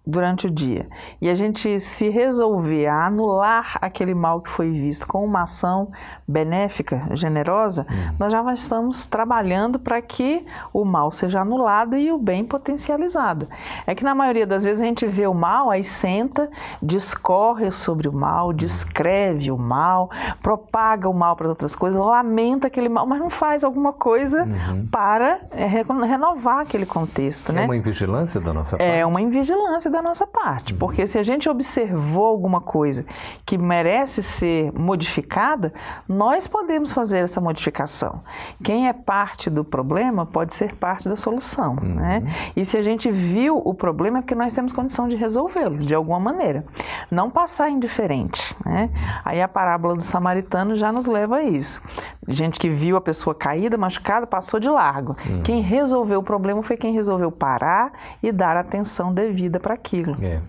durante 0.07 0.47
o 0.47 0.51
dia 0.51 0.87
e 1.21 1.29
a 1.29 1.35
gente 1.35 1.81
se 1.81 2.09
resolver 2.09 2.87
a 2.87 3.07
anular 3.07 3.77
aquele 3.81 4.15
mal 4.15 4.41
que 4.41 4.51
foi 4.51 4.71
visto 4.71 5.07
com 5.07 5.25
uma 5.25 5.43
ação 5.43 5.91
benéfica, 6.29 7.09
generosa, 7.13 7.87
uhum. 7.89 8.15
nós 8.19 8.33
já 8.33 8.55
estamos 8.55 9.07
trabalhando 9.07 9.79
para 9.79 10.01
que 10.03 10.45
o 10.73 10.85
mal 10.85 11.11
seja 11.11 11.41
anulado 11.41 11.97
e 11.97 12.11
o 12.11 12.19
bem 12.19 12.45
potencializado. 12.45 13.49
É 13.87 13.95
que 13.95 14.05
na 14.05 14.15
maioria 14.15 14.47
das 14.47 14.63
vezes 14.63 14.81
a 14.81 14.85
gente 14.85 15.07
vê 15.07 15.27
o 15.27 15.35
mal, 15.35 15.71
aí 15.71 15.83
senta, 15.83 16.49
discorre 16.83 17.71
sobre 17.71 18.09
o 18.09 18.13
mal, 18.13 18.53
descreve 18.53 19.51
o 19.51 19.59
mal, 19.59 20.11
propaga 20.43 21.09
o 21.09 21.15
mal 21.15 21.37
para 21.37 21.49
outras 21.49 21.75
coisas, 21.75 22.01
lamenta 22.01 22.67
aquele 22.67 22.89
mal, 22.89 23.07
mas 23.07 23.21
não 23.21 23.31
faz 23.31 23.65
alguma 23.65 23.93
coisa 23.93 24.45
uhum. 24.45 24.87
para 24.87 25.41
é, 25.51 25.67
renovar 25.67 26.61
aquele 26.61 26.87
contexto. 26.87 27.51
É 27.53 27.55
né? 27.55 27.65
uma 27.65 27.77
invigilância 27.77 28.41
da 28.41 28.53
nossa 28.53 28.77
parte. 28.77 28.91
É 28.91 29.05
uma 29.07 29.21
invigilância 29.21 29.91
da 29.97 30.03
nossa 30.03 30.27
parte, 30.27 30.73
uhum. 30.73 30.79
porque 30.79 31.07
se 31.07 31.19
a 31.19 31.23
gente 31.23 31.49
observou 31.49 32.27
alguma 32.27 32.61
coisa 32.61 33.05
que 33.47 33.57
merece 33.57 34.23
ser 34.23 34.71
modificada, 34.79 35.73
nós 36.07 36.47
podemos 36.47 36.93
fazer 36.93 37.19
essa 37.19 37.41
modificação. 37.41 38.21
Quem 38.63 38.89
é 38.89 38.93
parte 38.93 39.49
do 39.49 39.65
problema 39.65 40.27
pode 40.27 40.55
ser 40.55 40.75
parte 40.75 41.09
da 41.09 41.17
solução, 41.17 41.77
uhum. 41.81 41.95
né? 41.95 42.23
E 42.55 42.65
se 42.65 42.77
a 42.77 42.83
gente 42.83 43.11
viu 43.11 43.57
o 43.65 43.73
problema 43.73 44.19
é 44.19 44.21
porque 44.21 44.35
nós 44.35 44.53
temos 44.53 44.73
condição 44.73 45.09
de 45.09 45.17
resolvê-lo 45.17 45.79
de 45.79 45.95
alguma 45.95 46.21
maneira, 46.21 46.65
não 47.11 47.31
passar 47.31 47.71
indiferente, 47.71 48.55
né? 48.65 48.91
Aí 49.25 49.41
a 49.41 49.49
parábola 49.49 49.95
do 49.95 50.03
samaritano 50.03 50.77
já 50.77 50.93
nos 50.93 51.07
leva 51.07 51.37
a 51.37 51.43
isso. 51.43 51.81
Gente 52.29 52.59
que 52.59 52.69
viu 52.69 52.97
a 52.97 53.01
pessoa 53.01 53.35
caída, 53.35 53.79
machucada, 53.79 54.27
passou 54.27 54.61
de 54.61 54.69
largo. 54.69 55.17
Uhum. 55.27 55.43
Quem 55.43 55.63
resolveu 55.63 56.21
o 56.21 56.23
problema 56.23 56.63
foi 56.63 56.77
quem 56.77 56.93
resolveu 56.93 57.33
parar 57.33 57.93
e 58.23 58.31
dar 58.31 58.57
atenção 58.57 59.15
devida 59.15 59.59
para 59.59 59.77
aquilo. 59.87 60.15
É. 60.23 60.41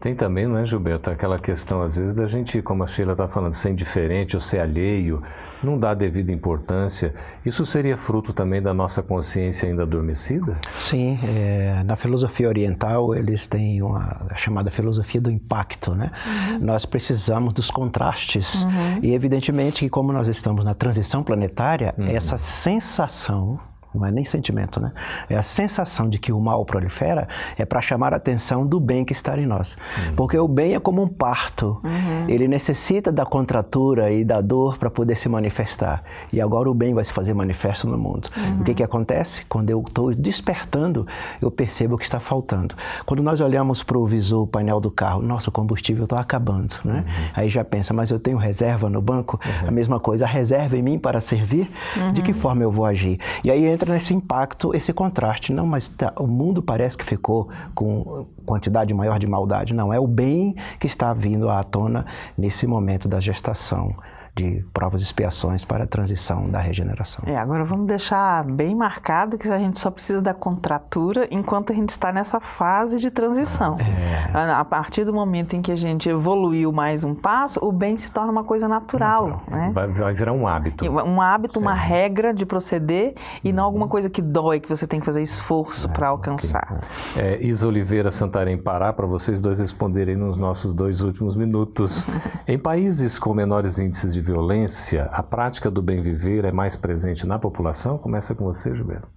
Tem 0.00 0.16
também, 0.16 0.48
não 0.48 0.56
é, 0.56 0.64
Gilberto, 0.64 1.10
aquela 1.10 1.38
questão, 1.38 1.80
às 1.80 1.96
vezes, 1.96 2.12
da 2.12 2.26
gente, 2.26 2.60
como 2.60 2.82
a 2.82 2.88
Sheila 2.88 3.12
está 3.12 3.28
falando, 3.28 3.52
ser 3.52 3.70
indiferente 3.70 4.34
ou 4.34 4.40
ser 4.40 4.58
alheio, 4.58 5.22
não 5.62 5.78
dar 5.78 5.94
devida 5.94 6.32
importância. 6.32 7.14
Isso 7.46 7.64
seria 7.64 7.96
fruto 7.96 8.32
também 8.32 8.60
da 8.60 8.74
nossa 8.74 9.00
consciência 9.00 9.68
ainda 9.68 9.82
adormecida? 9.82 10.58
Sim, 10.80 11.20
é, 11.22 11.84
na 11.84 11.94
filosofia 11.94 12.48
oriental 12.48 13.14
eles 13.14 13.46
têm 13.46 13.80
uma 13.80 14.26
chamada 14.34 14.72
filosofia 14.72 15.20
do 15.20 15.30
impacto, 15.30 15.94
né? 15.94 16.10
Uhum. 16.26 16.58
Nós 16.58 16.84
precisamos 16.84 17.52
dos 17.52 17.70
contrastes 17.70 18.64
uhum. 18.64 18.98
e 19.02 19.14
evidentemente 19.14 19.84
que 19.84 19.88
como 19.88 20.12
nós 20.12 20.26
estamos 20.26 20.64
na 20.64 20.74
transição 20.74 21.22
planetária, 21.22 21.94
uhum. 21.96 22.08
essa 22.08 22.36
sensação 22.38 23.60
não 23.94 24.06
é 24.06 24.10
nem 24.10 24.24
sentimento, 24.24 24.80
né? 24.80 24.92
É 25.28 25.36
a 25.36 25.42
sensação 25.42 26.08
de 26.08 26.18
que 26.18 26.32
o 26.32 26.40
mal 26.40 26.64
prolifera 26.64 27.28
é 27.56 27.64
para 27.64 27.80
chamar 27.80 28.14
a 28.14 28.16
atenção 28.16 28.66
do 28.66 28.80
bem 28.80 29.04
que 29.04 29.12
está 29.12 29.36
em 29.38 29.46
nós. 29.46 29.76
Uhum. 29.76 30.14
Porque 30.16 30.38
o 30.38 30.48
bem 30.48 30.74
é 30.74 30.80
como 30.80 31.02
um 31.02 31.08
parto. 31.08 31.80
Uhum. 31.84 32.28
Ele 32.28 32.48
necessita 32.48 33.12
da 33.12 33.26
contratura 33.26 34.10
e 34.10 34.24
da 34.24 34.40
dor 34.40 34.78
para 34.78 34.90
poder 34.90 35.16
se 35.16 35.28
manifestar. 35.28 36.02
E 36.32 36.40
agora 36.40 36.70
o 36.70 36.74
bem 36.74 36.94
vai 36.94 37.04
se 37.04 37.12
fazer 37.12 37.34
manifesto 37.34 37.86
no 37.86 37.98
mundo. 37.98 38.28
Uhum. 38.36 38.60
O 38.60 38.64
que, 38.64 38.74
que 38.74 38.82
acontece? 38.82 39.44
Quando 39.46 39.70
eu 39.70 39.82
estou 39.86 40.14
despertando, 40.14 41.06
eu 41.40 41.50
percebo 41.50 41.94
o 41.94 41.98
que 41.98 42.04
está 42.04 42.20
faltando. 42.20 42.74
Quando 43.04 43.22
nós 43.22 43.40
olhamos 43.40 43.82
para 43.82 43.98
o 43.98 44.06
visor, 44.06 44.42
o 44.42 44.46
painel 44.46 44.80
do 44.80 44.90
carro, 44.90 45.22
nosso 45.22 45.50
combustível 45.50 46.04
está 46.04 46.20
acabando, 46.20 46.74
né? 46.84 47.04
Uhum. 47.06 47.24
Aí 47.34 47.48
já 47.48 47.64
pensa, 47.64 47.92
mas 47.92 48.10
eu 48.10 48.18
tenho 48.18 48.38
reserva 48.38 48.88
no 48.88 49.02
banco? 49.02 49.38
Uhum. 49.44 49.68
A 49.68 49.70
mesma 49.70 50.00
coisa, 50.00 50.24
a 50.24 50.28
reserva 50.28 50.76
em 50.76 50.82
mim 50.82 50.98
para 50.98 51.20
servir? 51.20 51.70
De 52.12 52.22
que 52.22 52.32
uhum. 52.32 52.38
forma 52.38 52.62
eu 52.62 52.70
vou 52.70 52.84
agir? 52.84 53.18
E 53.44 53.50
aí 53.50 53.64
entra 53.64 53.81
entra 53.82 53.94
nesse 53.94 54.14
impacto, 54.14 54.74
esse 54.74 54.92
contraste. 54.92 55.52
Não, 55.52 55.66
mas 55.66 55.88
tá, 55.88 56.12
o 56.16 56.26
mundo 56.26 56.62
parece 56.62 56.96
que 56.96 57.04
ficou 57.04 57.48
com 57.74 58.26
quantidade 58.46 58.94
maior 58.94 59.18
de 59.18 59.26
maldade. 59.26 59.74
Não, 59.74 59.92
é 59.92 59.98
o 59.98 60.06
bem 60.06 60.54
que 60.78 60.86
está 60.86 61.12
vindo 61.12 61.50
à 61.50 61.62
tona 61.64 62.06
nesse 62.38 62.66
momento 62.66 63.08
da 63.08 63.20
gestação 63.20 63.94
de 64.36 64.64
provas 64.72 65.00
e 65.00 65.04
expiações 65.04 65.64
para 65.64 65.84
a 65.84 65.86
transição 65.86 66.48
da 66.48 66.60
regeneração. 66.60 67.24
É, 67.26 67.36
agora 67.36 67.64
vamos 67.64 67.86
deixar 67.86 68.44
bem 68.44 68.74
marcado 68.74 69.36
que 69.36 69.48
a 69.48 69.58
gente 69.58 69.78
só 69.78 69.90
precisa 69.90 70.22
da 70.22 70.32
contratura 70.32 71.26
enquanto 71.30 71.72
a 71.72 71.74
gente 71.74 71.90
está 71.90 72.12
nessa 72.12 72.40
fase 72.40 72.98
de 72.98 73.10
transição. 73.10 73.72
É. 73.72 74.52
A 74.52 74.64
partir 74.64 75.04
do 75.04 75.12
momento 75.12 75.54
em 75.54 75.62
que 75.62 75.70
a 75.70 75.76
gente 75.76 76.08
evoluiu 76.08 76.72
mais 76.72 77.04
um 77.04 77.14
passo, 77.14 77.60
o 77.62 77.70
bem 77.70 77.98
se 77.98 78.10
torna 78.10 78.32
uma 78.32 78.44
coisa 78.44 78.68
natural. 78.68 78.82
natural. 79.28 79.42
Né? 79.50 79.70
Vai, 79.72 79.88
vai, 79.88 80.14
virar 80.14 80.32
um 80.32 80.46
hábito. 80.46 80.84
Um 80.84 81.20
hábito, 81.20 81.58
uma 81.58 81.74
regra 81.74 82.32
de 82.32 82.46
proceder 82.46 83.14
e 83.42 83.48
uhum. 83.48 83.56
não 83.56 83.64
alguma 83.64 83.88
coisa 83.88 84.08
que 84.08 84.22
dói, 84.22 84.60
que 84.60 84.68
você 84.68 84.86
tem 84.86 85.00
que 85.00 85.06
fazer 85.06 85.22
esforço 85.22 85.88
é, 85.88 85.90
para 85.90 86.08
alcançar. 86.08 86.80
Okay. 87.12 87.22
É, 87.22 87.44
Isa 87.44 87.68
Oliveira 87.68 88.10
Santarém 88.10 88.56
Pará, 88.56 88.92
para 88.92 89.06
vocês 89.06 89.40
dois 89.40 89.58
responderem 89.58 90.16
nos 90.16 90.36
nossos 90.36 90.74
dois 90.74 91.00
últimos 91.00 91.36
minutos. 91.36 92.06
em 92.46 92.58
países 92.58 93.18
com 93.18 93.34
menores 93.34 93.78
índices 93.78 94.12
de 94.12 94.21
violência, 94.22 95.04
a 95.12 95.22
prática 95.22 95.70
do 95.70 95.82
bem 95.82 96.00
viver 96.00 96.44
é 96.44 96.52
mais 96.52 96.76
presente 96.76 97.26
na 97.26 97.38
população? 97.38 97.98
Começa 97.98 98.34
com 98.34 98.44
você, 98.44 98.74
Gilberto. 98.74 99.08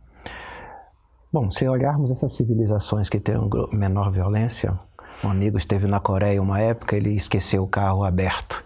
Bom, 1.32 1.52
se 1.52 1.68
olharmos 1.68 2.12
essas 2.12 2.34
civilizações 2.36 3.08
que 3.08 3.20
têm 3.20 3.36
menor 3.72 4.12
violência, 4.12 4.78
um 5.24 5.30
amigo 5.30 5.58
esteve 5.58 5.88
na 5.88 6.00
Coreia 6.00 6.42
uma 6.42 6.60
época, 6.60 6.96
ele 6.96 7.16
esqueceu 7.16 7.64
o 7.64 7.68
carro 7.68 8.04
aberto. 8.04 8.64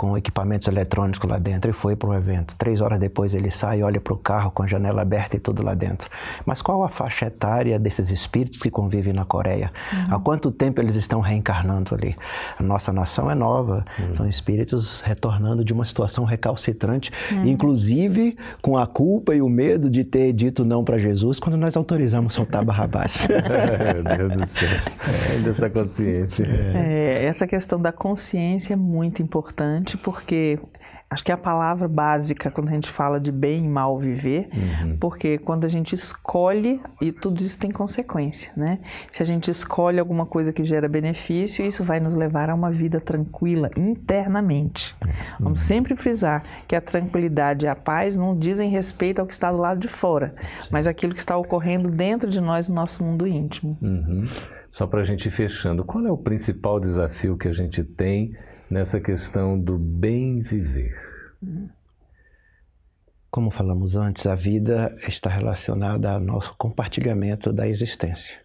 Com 0.00 0.16
equipamentos 0.16 0.66
eletrônicos 0.66 1.28
lá 1.28 1.36
dentro 1.36 1.70
e 1.70 1.74
foi 1.74 1.94
para 1.94 2.08
o 2.08 2.14
evento. 2.14 2.56
Três 2.56 2.80
horas 2.80 2.98
depois 2.98 3.34
ele 3.34 3.50
sai, 3.50 3.82
olha 3.82 4.00
para 4.00 4.14
o 4.14 4.16
carro 4.16 4.50
com 4.50 4.62
a 4.62 4.66
janela 4.66 5.02
aberta 5.02 5.36
e 5.36 5.38
tudo 5.38 5.62
lá 5.62 5.74
dentro. 5.74 6.08
Mas 6.46 6.62
qual 6.62 6.82
a 6.82 6.88
faixa 6.88 7.26
etária 7.26 7.78
desses 7.78 8.10
espíritos 8.10 8.62
que 8.62 8.70
convivem 8.70 9.12
na 9.12 9.26
Coreia? 9.26 9.70
Uhum. 9.92 10.14
Há 10.14 10.18
quanto 10.18 10.50
tempo 10.50 10.80
eles 10.80 10.96
estão 10.96 11.20
reencarnando 11.20 11.94
ali? 11.94 12.16
A 12.58 12.62
nossa 12.62 12.90
nação 12.94 13.30
é 13.30 13.34
nova, 13.34 13.84
uhum. 13.98 14.14
são 14.14 14.26
espíritos 14.26 15.02
retornando 15.02 15.62
de 15.62 15.74
uma 15.74 15.84
situação 15.84 16.24
recalcitrante, 16.24 17.12
uhum. 17.30 17.44
inclusive 17.44 18.38
com 18.62 18.78
a 18.78 18.86
culpa 18.86 19.34
e 19.34 19.42
o 19.42 19.50
medo 19.50 19.90
de 19.90 20.02
ter 20.02 20.32
dito 20.32 20.64
não 20.64 20.82
para 20.82 20.96
Jesus 20.96 21.38
quando 21.38 21.58
nós 21.58 21.76
autorizamos 21.76 22.32
soltar 22.32 22.64
Barrabás. 22.64 23.28
Meu 23.28 24.16
Deus 24.16 24.32
do 24.32 24.46
céu, 24.46 24.68
é, 25.30 25.38
dessa 25.40 25.68
consciência. 25.68 26.46
É, 26.74 27.26
essa 27.26 27.46
questão 27.46 27.78
da 27.78 27.92
consciência 27.92 28.72
é 28.72 28.76
muito 28.76 29.22
importante 29.22 29.89
porque 29.96 30.58
acho 31.10 31.24
que 31.24 31.32
é 31.32 31.34
a 31.34 31.38
palavra 31.38 31.88
básica 31.88 32.52
quando 32.52 32.68
a 32.68 32.72
gente 32.72 32.88
fala 32.88 33.18
de 33.18 33.32
bem 33.32 33.64
e 33.64 33.68
mal 33.68 33.98
viver, 33.98 34.48
uhum. 34.54 34.96
porque 34.98 35.38
quando 35.38 35.64
a 35.64 35.68
gente 35.68 35.92
escolhe, 35.92 36.80
e 37.00 37.10
tudo 37.10 37.42
isso 37.42 37.58
tem 37.58 37.72
consequência, 37.72 38.52
né? 38.56 38.78
Se 39.12 39.20
a 39.20 39.26
gente 39.26 39.50
escolhe 39.50 39.98
alguma 39.98 40.24
coisa 40.24 40.52
que 40.52 40.64
gera 40.64 40.88
benefício, 40.88 41.66
isso 41.66 41.82
vai 41.82 41.98
nos 41.98 42.14
levar 42.14 42.48
a 42.48 42.54
uma 42.54 42.70
vida 42.70 43.00
tranquila 43.00 43.70
internamente. 43.76 44.94
Uhum. 45.04 45.10
Vamos 45.40 45.62
sempre 45.62 45.96
frisar 45.96 46.44
que 46.68 46.76
a 46.76 46.80
tranquilidade 46.80 47.66
e 47.66 47.68
a 47.68 47.74
paz 47.74 48.14
não 48.14 48.38
dizem 48.38 48.70
respeito 48.70 49.18
ao 49.18 49.26
que 49.26 49.32
está 49.32 49.50
do 49.50 49.58
lado 49.58 49.80
de 49.80 49.88
fora, 49.88 50.32
mas 50.70 50.86
aquilo 50.86 51.12
que 51.12 51.18
está 51.18 51.36
ocorrendo 51.36 51.90
dentro 51.90 52.30
de 52.30 52.40
nós, 52.40 52.68
no 52.68 52.76
nosso 52.76 53.02
mundo 53.02 53.26
íntimo. 53.26 53.76
Uhum. 53.82 54.28
Só 54.70 54.86
para 54.86 55.00
a 55.00 55.04
gente 55.04 55.26
ir 55.26 55.32
fechando, 55.32 55.82
qual 55.82 56.06
é 56.06 56.12
o 56.12 56.16
principal 56.16 56.78
desafio 56.78 57.36
que 57.36 57.48
a 57.48 57.52
gente 57.52 57.82
tem 57.82 58.32
nessa 58.70 59.00
questão 59.00 59.60
do 59.60 59.76
bem 59.76 60.40
viver? 60.40 60.96
Como 63.30 63.50
falamos 63.50 63.96
antes, 63.96 64.26
a 64.26 64.34
vida 64.34 64.96
está 65.06 65.28
relacionada 65.28 66.10
ao 66.10 66.20
nosso 66.20 66.54
compartilhamento 66.56 67.52
da 67.52 67.68
existência. 67.68 68.38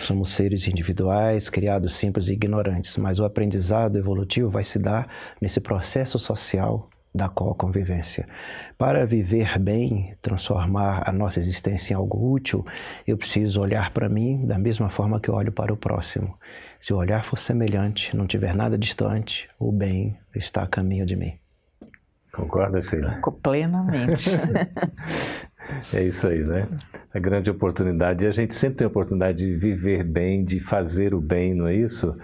Somos 0.00 0.30
seres 0.30 0.68
individuais, 0.68 1.48
criados 1.48 1.96
simples 1.96 2.28
e 2.28 2.32
ignorantes, 2.32 2.96
mas 2.96 3.18
o 3.18 3.24
aprendizado 3.24 3.96
evolutivo 3.96 4.50
vai 4.50 4.62
se 4.62 4.78
dar 4.78 5.08
nesse 5.40 5.60
processo 5.60 6.18
social 6.18 6.88
da 7.16 7.28
co-convivência. 7.28 8.28
Para 8.76 9.06
viver 9.06 9.58
bem, 9.58 10.14
transformar 10.20 11.02
a 11.08 11.12
nossa 11.12 11.40
existência 11.40 11.94
em 11.94 11.96
algo 11.96 12.32
útil, 12.32 12.64
eu 13.06 13.16
preciso 13.16 13.60
olhar 13.60 13.90
para 13.92 14.08
mim 14.08 14.46
da 14.46 14.58
mesma 14.58 14.90
forma 14.90 15.18
que 15.18 15.28
eu 15.28 15.34
olho 15.34 15.50
para 15.50 15.72
o 15.72 15.76
próximo. 15.76 16.36
Se 16.78 16.92
o 16.92 16.96
olhar 16.96 17.24
for 17.24 17.38
semelhante, 17.38 18.14
não 18.14 18.26
tiver 18.26 18.54
nada 18.54 18.76
distante, 18.76 19.48
o 19.58 19.72
bem 19.72 20.16
está 20.34 20.62
a 20.62 20.68
caminho 20.68 21.06
de 21.06 21.16
mim. 21.16 21.34
Concorda, 22.32 22.82
Sheila? 22.82 23.18
Plenamente. 23.42 24.30
é 25.92 26.02
isso 26.02 26.28
aí, 26.28 26.44
né? 26.44 26.68
A 27.14 27.18
grande 27.18 27.50
oportunidade. 27.50 28.24
E 28.24 28.28
a 28.28 28.30
gente 28.30 28.54
sempre 28.54 28.78
tem 28.78 28.84
a 28.84 28.88
oportunidade 28.88 29.38
de 29.38 29.56
viver 29.56 30.04
bem, 30.04 30.44
de 30.44 30.60
fazer 30.60 31.14
o 31.14 31.20
bem, 31.20 31.54
não 31.54 31.66
é 31.66 31.74
isso? 31.74 32.14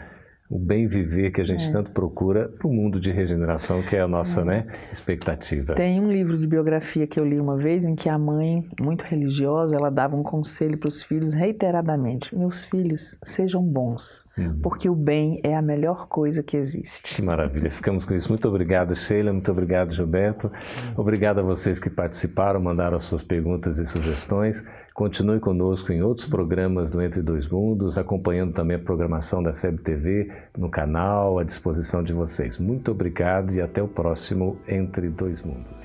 O 0.53 0.59
bem 0.59 0.87
viver 0.87 1.31
que 1.31 1.41
a 1.41 1.45
gente 1.45 1.67
é. 1.67 1.73
tanto 1.73 1.91
procura 1.93 2.47
para 2.59 2.69
o 2.69 2.71
mundo 2.73 3.01
de 3.01 3.11
regeneração, 3.11 3.83
que 3.83 3.97
é 3.97 4.03
a 4.03 4.07
nossa 4.07 4.43
é. 4.43 4.45
né, 4.45 4.67
expectativa. 4.93 5.75
Tem 5.75 5.99
um 5.99 6.13
livro 6.13 6.37
de 6.37 6.47
biografia 6.47 7.07
que 7.07 7.19
eu 7.19 7.25
li 7.25 7.41
uma 7.41 7.57
vez 7.57 7.87
em 7.87 7.95
que 7.95 8.07
a 8.07 8.19
mãe, 8.19 8.69
muito 8.79 9.03
religiosa, 9.03 9.75
ela 9.75 9.91
dava 9.91 10.15
um 10.15 10.23
conselho 10.23 10.77
para 10.77 10.89
os 10.89 11.03
filhos 11.03 11.33
reiteradamente: 11.33 12.37
Meus 12.37 12.65
filhos, 12.65 13.17
sejam 13.23 13.63
bons, 13.63 14.27
uhum. 14.37 14.61
porque 14.63 14.91
o 14.91 14.95
bem 14.95 15.41
é 15.43 15.57
a 15.57 15.63
melhor 15.63 16.07
coisa 16.07 16.43
que 16.43 16.59
existe. 16.59 17.15
Que 17.15 17.23
maravilha. 17.23 17.71
Ficamos 17.71 18.05
com 18.05 18.13
isso. 18.13 18.29
Muito 18.29 18.47
obrigado, 18.47 18.95
Sheila. 18.95 19.33
Muito 19.33 19.51
obrigado, 19.51 19.95
Gilberto. 19.95 20.49
Uhum. 20.49 20.95
Obrigado 20.99 21.39
a 21.39 21.43
vocês 21.43 21.81
que 21.81 21.89
participaram, 21.89 22.61
mandaram 22.61 22.99
as 22.99 23.05
suas 23.05 23.23
perguntas 23.23 23.79
e 23.79 23.87
sugestões. 23.87 24.63
Continue 24.95 25.41
conosco 25.41 25.91
em 25.91 26.03
outros 26.03 26.27
programas 26.27 26.91
do 26.91 27.01
Entre 27.01 27.23
Dois 27.23 27.49
Mundos, 27.49 27.97
acompanhando 27.97 28.53
também 28.53 28.77
a 28.77 28.81
programação 28.81 29.43
da 29.43 29.55
FEB 29.55 29.79
TV 29.79 30.31
no 30.57 30.69
canal, 30.69 31.39
à 31.39 31.45
disposição 31.45 32.03
de 32.03 32.13
vocês. 32.13 32.59
Muito 32.59 32.91
obrigado 32.91 33.55
e 33.55 33.61
até 33.61 33.83
o 33.83 33.89
próximo 33.89 34.59
Entre 34.69 35.09
Dois 35.09 35.41
Mundos. 35.41 35.81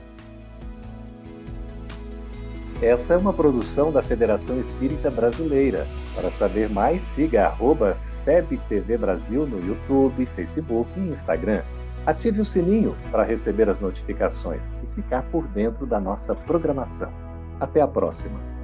Essa 2.82 3.14
é 3.14 3.18
uma 3.18 3.34
produção 3.34 3.92
da 3.92 4.04
Federação 4.04 4.58
Espírita 4.58 5.10
Brasileira. 5.10 5.88
Para 6.14 6.30
saber 6.30 6.70
mais, 6.70 7.02
siga 7.02 7.46
arroba 7.46 7.98
FebTV 8.26 8.98
Brasil 8.98 9.48
no 9.48 9.66
YouTube, 9.66 10.26
Facebook 10.28 10.92
e 10.98 11.10
Instagram. 11.10 11.64
Ative 12.06 12.42
o 12.42 12.46
sininho 12.46 12.96
para 13.10 13.24
receber 13.24 13.70
as 13.70 13.80
notificações 13.80 14.72
e 14.84 14.96
ficar 14.96 15.24
por 15.32 15.48
dentro 15.48 15.86
da 15.86 16.00
nossa 16.00 16.36
programação. 16.36 17.12
Até 17.60 17.82
a 17.82 17.88
próxima! 17.88 18.57